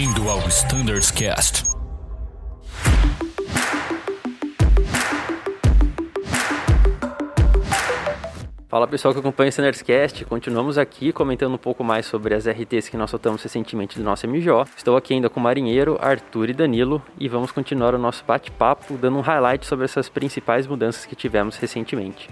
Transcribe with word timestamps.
Bem-vindo 0.00 0.30
ao 0.30 0.38
Standards 0.48 1.10
Cast. 1.10 1.62
Fala 8.66 8.86
pessoal 8.86 9.12
que 9.12 9.20
acompanha 9.20 9.48
o 9.48 9.50
Standards 9.50 9.82
Cast, 9.82 10.24
continuamos 10.24 10.78
aqui 10.78 11.12
comentando 11.12 11.52
um 11.52 11.58
pouco 11.58 11.84
mais 11.84 12.06
sobre 12.06 12.34
as 12.34 12.48
RTs 12.48 12.88
que 12.88 12.96
nós 12.96 13.10
soltamos 13.10 13.42
recentemente 13.42 13.98
do 13.98 14.02
nosso 14.02 14.26
MJ. 14.26 14.70
Estou 14.74 14.96
aqui 14.96 15.12
ainda 15.12 15.28
com 15.28 15.38
o 15.38 15.42
Marinheiro, 15.42 15.98
Arthur 16.00 16.48
e 16.48 16.54
Danilo 16.54 17.02
e 17.18 17.28
vamos 17.28 17.52
continuar 17.52 17.94
o 17.94 17.98
nosso 17.98 18.24
bate-papo 18.24 18.96
dando 18.96 19.18
um 19.18 19.20
highlight 19.20 19.66
sobre 19.66 19.84
essas 19.84 20.08
principais 20.08 20.66
mudanças 20.66 21.04
que 21.04 21.14
tivemos 21.14 21.58
recentemente. 21.58 22.30